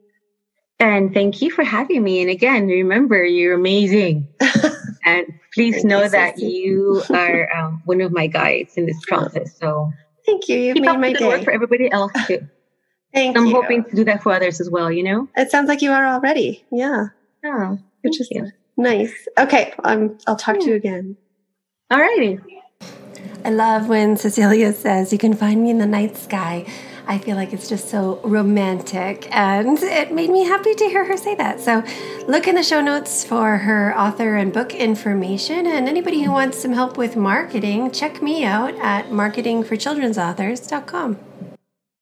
And 0.80 1.14
thank 1.14 1.40
you 1.40 1.50
for 1.50 1.62
having 1.62 2.02
me. 2.02 2.20
And 2.20 2.30
again, 2.30 2.66
remember, 2.66 3.24
you're 3.24 3.54
amazing. 3.54 4.26
and 5.04 5.26
please 5.54 5.84
know 5.84 6.08
that 6.08 6.38
you 6.38 7.02
are 7.10 7.48
um, 7.56 7.80
one 7.84 8.00
of 8.00 8.10
my 8.10 8.26
guides 8.26 8.76
in 8.76 8.86
this 8.86 8.98
process. 9.06 9.56
So 9.56 9.92
thank 10.26 10.48
you. 10.48 10.58
You've 10.58 10.80
made 10.80 10.98
my 10.98 11.12
day. 11.12 11.26
Work 11.26 11.44
for 11.44 11.52
everybody 11.52 11.90
else 11.92 12.12
too. 12.26 12.48
Thank 13.14 13.38
I'm 13.38 13.46
you. 13.46 13.54
hoping 13.54 13.84
to 13.84 13.94
do 13.96 14.04
that 14.04 14.22
for 14.22 14.32
others 14.32 14.60
as 14.60 14.68
well, 14.68 14.90
you 14.90 15.04
know? 15.04 15.28
It 15.36 15.50
sounds 15.50 15.68
like 15.68 15.80
you 15.82 15.92
are 15.92 16.04
already. 16.04 16.64
Yeah. 16.72 17.06
Oh, 17.44 17.78
which 18.02 18.20
is 18.20 18.28
you. 18.30 18.50
nice. 18.76 19.12
Okay. 19.38 19.72
Um, 19.84 20.18
I'll 20.26 20.34
talk 20.36 20.58
to 20.58 20.66
you 20.66 20.74
again. 20.74 21.16
All 21.90 22.00
righty. 22.00 22.40
I 23.44 23.50
love 23.50 23.88
when 23.88 24.16
Cecilia 24.16 24.72
says, 24.72 25.12
You 25.12 25.18
can 25.18 25.34
find 25.34 25.62
me 25.62 25.70
in 25.70 25.78
the 25.78 25.86
night 25.86 26.16
sky. 26.16 26.66
I 27.06 27.18
feel 27.18 27.36
like 27.36 27.52
it's 27.52 27.68
just 27.68 27.90
so 27.90 28.18
romantic, 28.24 29.28
and 29.30 29.78
it 29.78 30.10
made 30.10 30.30
me 30.30 30.44
happy 30.44 30.72
to 30.74 30.84
hear 30.86 31.04
her 31.04 31.18
say 31.18 31.34
that. 31.34 31.60
So, 31.60 31.84
look 32.26 32.48
in 32.48 32.54
the 32.54 32.62
show 32.62 32.80
notes 32.80 33.22
for 33.22 33.58
her 33.58 33.94
author 33.94 34.36
and 34.36 34.54
book 34.54 34.72
information. 34.74 35.66
And 35.66 35.86
anybody 35.86 36.22
who 36.22 36.32
wants 36.32 36.62
some 36.62 36.72
help 36.72 36.96
with 36.96 37.14
marketing, 37.14 37.90
check 37.90 38.22
me 38.22 38.42
out 38.46 38.74
at 38.76 39.10
marketingforchildrensauthors.com. 39.10 41.18